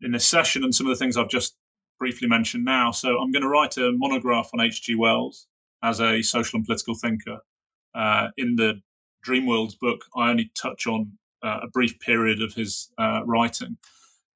[0.00, 1.56] in this session and some of the things I've just
[2.00, 2.90] briefly mentioned now.
[2.90, 4.96] So I'm going to write a monograph on H.G.
[4.96, 5.46] Wells
[5.84, 7.38] as a social and political thinker.
[7.94, 8.80] Uh, in the
[9.22, 11.12] Dream Worlds book, I only touch on
[11.44, 13.78] uh, a brief period of his uh, writing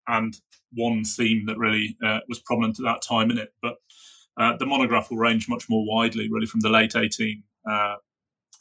[0.07, 0.37] and
[0.75, 1.97] one theme that really
[2.29, 3.53] was prominent at that time in it.
[3.61, 3.77] But
[4.61, 7.97] the monograph will range much more widely, really, from the late 18 uh,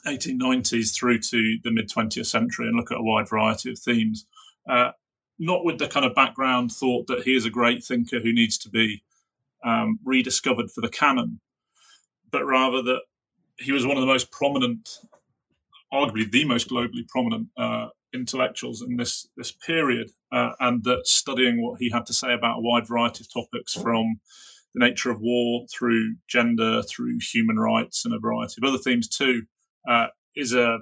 [0.05, 4.25] 1890s through to the mid 20th century and look at a wide variety of themes.
[4.69, 4.91] Uh,
[5.39, 8.57] not with the kind of background thought that he is a great thinker who needs
[8.57, 9.03] to be
[9.63, 11.39] um, rediscovered for the canon,
[12.31, 13.01] but rather that
[13.57, 14.99] he was one of the most prominent,
[15.93, 21.61] arguably the most globally prominent uh, intellectuals in this this period, uh, and that studying
[21.61, 24.19] what he had to say about a wide variety of topics from
[24.73, 29.07] the nature of war through gender, through human rights, and a variety of other themes
[29.07, 29.43] too,
[29.87, 30.79] uh, is a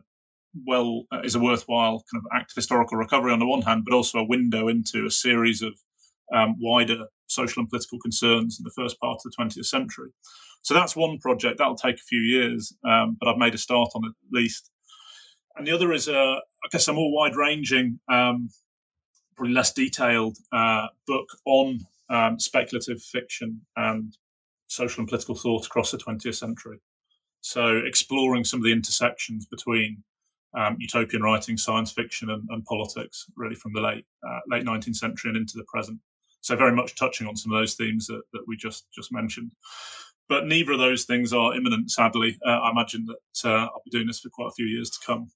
[0.65, 3.83] well uh, is a worthwhile kind of act of historical recovery on the one hand,
[3.85, 5.73] but also a window into a series of
[6.33, 10.09] um, wider social and political concerns in the first part of the 20th century.
[10.61, 13.89] So that's one project that'll take a few years, um, but I've made a start
[13.95, 14.71] on it at least.
[15.55, 18.49] And the other is, a, I guess, a more wide-ranging, um,
[19.35, 21.79] probably less detailed uh, book on
[22.09, 24.17] um, speculative fiction and
[24.67, 26.79] social and political thought across the 20th century.
[27.45, 30.03] So exploring some of the intersections between
[30.57, 34.95] um, utopian writing, science fiction, and, and, politics, really from the late uh, late 19th
[34.95, 35.99] century and into the present.
[36.41, 39.51] So very much touching on some of those themes that, that we just just mentioned.
[40.27, 42.35] But neither of those things are imminent, sadly.
[42.43, 45.05] Uh, I imagine that uh, I'll be doing this for quite a few years to
[45.05, 45.29] come.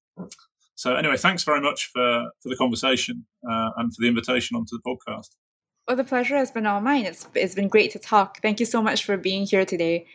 [0.73, 4.75] So anyway, thanks very much for for the conversation uh, and for the invitation onto
[4.75, 5.29] the podcast.
[5.87, 7.05] Well, the pleasure has been all mine.
[7.05, 8.41] It's, it's been great to talk.
[8.41, 10.07] Thank you so much for being here today.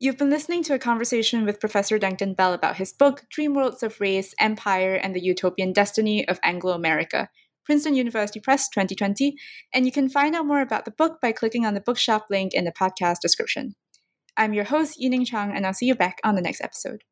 [0.00, 3.82] You've been listening to a conversation with Professor Duncan Bell about his book, Dream Worlds
[3.82, 7.28] of Race, Empire, and the Utopian Destiny of Anglo America,
[7.64, 9.36] Princeton University Press 2020,
[9.72, 12.52] and you can find out more about the book by clicking on the bookshop link
[12.54, 13.76] in the podcast description.
[14.36, 17.04] I'm your host, Yining Chang, and I'll see you back on the next episode.